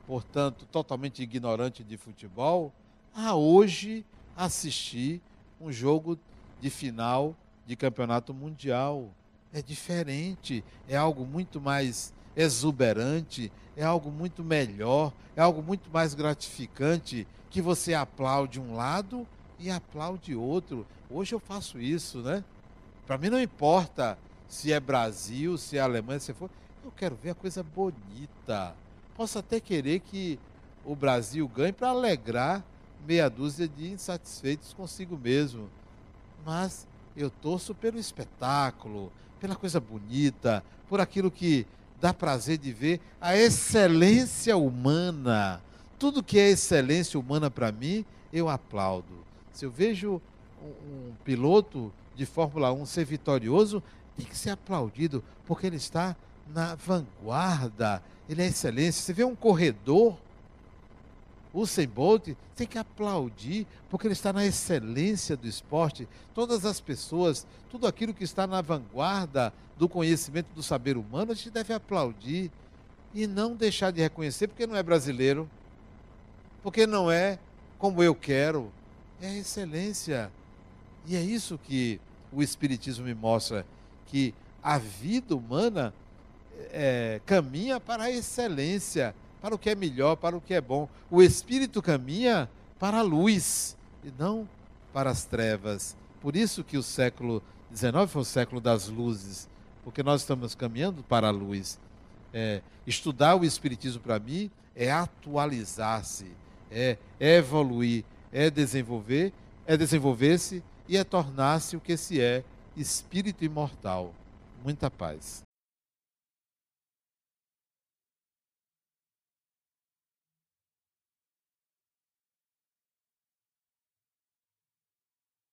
portanto, 0.07 0.65
totalmente 0.71 1.21
ignorante 1.21 1.83
de 1.83 1.97
futebol, 1.97 2.73
a 3.13 3.35
hoje 3.35 4.03
assistir 4.35 5.21
um 5.59 5.71
jogo 5.71 6.17
de 6.59 6.71
final 6.71 7.35
de 7.67 7.75
campeonato 7.75 8.33
mundial. 8.33 9.11
É 9.53 9.61
diferente, 9.61 10.63
é 10.87 10.97
algo 10.97 11.23
muito 11.23 11.61
mais 11.61 12.11
exuberante, 12.35 13.51
é 13.77 13.83
algo 13.83 14.09
muito 14.09 14.43
melhor, 14.43 15.13
é 15.35 15.41
algo 15.41 15.61
muito 15.61 15.91
mais 15.91 16.15
gratificante 16.15 17.27
que 17.51 17.61
você 17.61 17.93
aplaude 17.93 18.59
um 18.59 18.73
lado 18.73 19.27
e 19.59 19.69
aplaude 19.69 20.33
outro. 20.33 20.87
Hoje 21.09 21.35
eu 21.35 21.39
faço 21.39 21.79
isso, 21.79 22.19
né? 22.19 22.43
Para 23.11 23.17
mim 23.17 23.29
não 23.29 23.41
importa 23.41 24.17
se 24.47 24.71
é 24.71 24.79
Brasil, 24.79 25.57
se 25.57 25.75
é 25.75 25.81
Alemanha, 25.81 26.21
se 26.21 26.33
for. 26.33 26.49
Eu 26.81 26.93
quero 26.95 27.13
ver 27.13 27.31
a 27.31 27.35
coisa 27.35 27.61
bonita. 27.61 28.73
Posso 29.17 29.37
até 29.37 29.59
querer 29.59 29.99
que 29.99 30.39
o 30.85 30.95
Brasil 30.95 31.45
ganhe 31.45 31.73
para 31.73 31.89
alegrar 31.89 32.63
meia 33.05 33.29
dúzia 33.29 33.67
de 33.67 33.91
insatisfeitos 33.91 34.71
consigo 34.71 35.17
mesmo. 35.17 35.69
Mas 36.45 36.87
eu 37.13 37.29
torço 37.29 37.75
pelo 37.75 37.99
espetáculo, 37.99 39.11
pela 39.41 39.57
coisa 39.57 39.81
bonita, 39.81 40.63
por 40.87 41.01
aquilo 41.01 41.29
que 41.29 41.67
dá 41.99 42.13
prazer 42.13 42.57
de 42.59 42.71
ver, 42.71 43.01
a 43.19 43.35
excelência 43.35 44.55
humana. 44.55 45.61
Tudo 45.99 46.23
que 46.23 46.39
é 46.39 46.49
excelência 46.49 47.19
humana 47.19 47.51
para 47.51 47.73
mim, 47.73 48.05
eu 48.31 48.47
aplaudo. 48.47 49.25
Se 49.51 49.65
eu 49.65 49.69
vejo 49.69 50.21
um, 50.63 51.11
piloto 51.25 51.91
de 52.15 52.25
Fórmula 52.25 52.71
1 52.71 52.85
ser 52.85 53.05
vitorioso, 53.05 53.81
tem 54.17 54.25
que 54.25 54.37
ser 54.37 54.51
aplaudido, 54.51 55.23
porque 55.45 55.67
ele 55.67 55.77
está 55.77 56.15
na 56.53 56.75
vanguarda, 56.75 58.03
ele 58.29 58.41
é 58.41 58.47
excelência. 58.47 59.01
Você 59.01 59.13
vê 59.13 59.23
um 59.23 59.35
corredor 59.35 60.17
o 61.53 61.65
Bolt 61.87 62.29
tem 62.55 62.65
que 62.65 62.77
aplaudir, 62.77 63.67
porque 63.89 64.07
ele 64.07 64.13
está 64.13 64.31
na 64.31 64.45
excelência 64.45 65.35
do 65.35 65.47
esporte. 65.47 66.07
Todas 66.33 66.65
as 66.65 66.79
pessoas, 66.79 67.45
tudo 67.69 67.87
aquilo 67.87 68.13
que 68.13 68.23
está 68.23 68.47
na 68.47 68.61
vanguarda 68.61 69.53
do 69.77 69.89
conhecimento 69.89 70.47
do 70.55 70.63
saber 70.63 70.95
humano, 70.95 71.31
a 71.31 71.35
gente 71.35 71.49
deve 71.49 71.73
aplaudir 71.73 72.49
e 73.13 73.27
não 73.27 73.53
deixar 73.53 73.91
de 73.91 74.01
reconhecer, 74.01 74.47
porque 74.47 74.65
não 74.65 74.77
é 74.77 74.83
brasileiro, 74.83 75.49
porque 76.63 76.87
não 76.87 77.11
é 77.11 77.37
como 77.77 78.01
eu 78.01 78.15
quero. 78.15 78.71
É 79.21 79.37
excelência. 79.37 80.31
E 81.05 81.15
é 81.15 81.21
isso 81.21 81.57
que 81.57 81.99
o 82.31 82.41
Espiritismo 82.41 83.05
me 83.05 83.13
mostra: 83.13 83.65
que 84.07 84.33
a 84.61 84.77
vida 84.77 85.35
humana 85.35 85.93
é, 86.71 87.19
caminha 87.25 87.79
para 87.79 88.03
a 88.03 88.11
excelência 88.11 89.15
para 89.41 89.55
o 89.55 89.57
que 89.57 89.71
é 89.71 89.75
melhor, 89.75 90.15
para 90.15 90.37
o 90.37 90.41
que 90.41 90.53
é 90.53 90.61
bom. 90.61 90.87
O 91.09 91.21
espírito 91.21 91.81
caminha 91.81 92.47
para 92.79 92.99
a 92.99 93.01
luz 93.01 93.75
e 94.03 94.13
não 94.17 94.47
para 94.93 95.09
as 95.09 95.25
trevas. 95.25 95.95
Por 96.21 96.35
isso 96.35 96.63
que 96.63 96.77
o 96.77 96.83
século 96.83 97.41
XIX 97.75 98.07
foi 98.07 98.21
o 98.21 98.25
século 98.25 98.61
das 98.61 98.87
luzes, 98.87 99.49
porque 99.83 100.03
nós 100.03 100.21
estamos 100.21 100.53
caminhando 100.53 101.01
para 101.03 101.27
a 101.27 101.31
luz. 101.31 101.79
É, 102.33 102.61
estudar 102.85 103.35
o 103.35 103.43
espiritismo 103.43 103.99
para 103.99 104.19
mim 104.19 104.51
é 104.75 104.91
atualizar-se, 104.91 106.31
é, 106.69 106.97
evoluir, 107.19 108.05
é 108.31 108.49
desenvolver, 108.49 109.33
é 109.65 109.75
desenvolver-se 109.75 110.63
e 110.91 110.97
é 110.97 111.05
tornar-se 111.05 111.77
o 111.77 111.79
que 111.79 111.95
se 111.95 112.19
é, 112.19 112.43
espírito 112.75 113.45
imortal. 113.45 114.13
Muita 114.61 114.91
paz. 114.91 115.41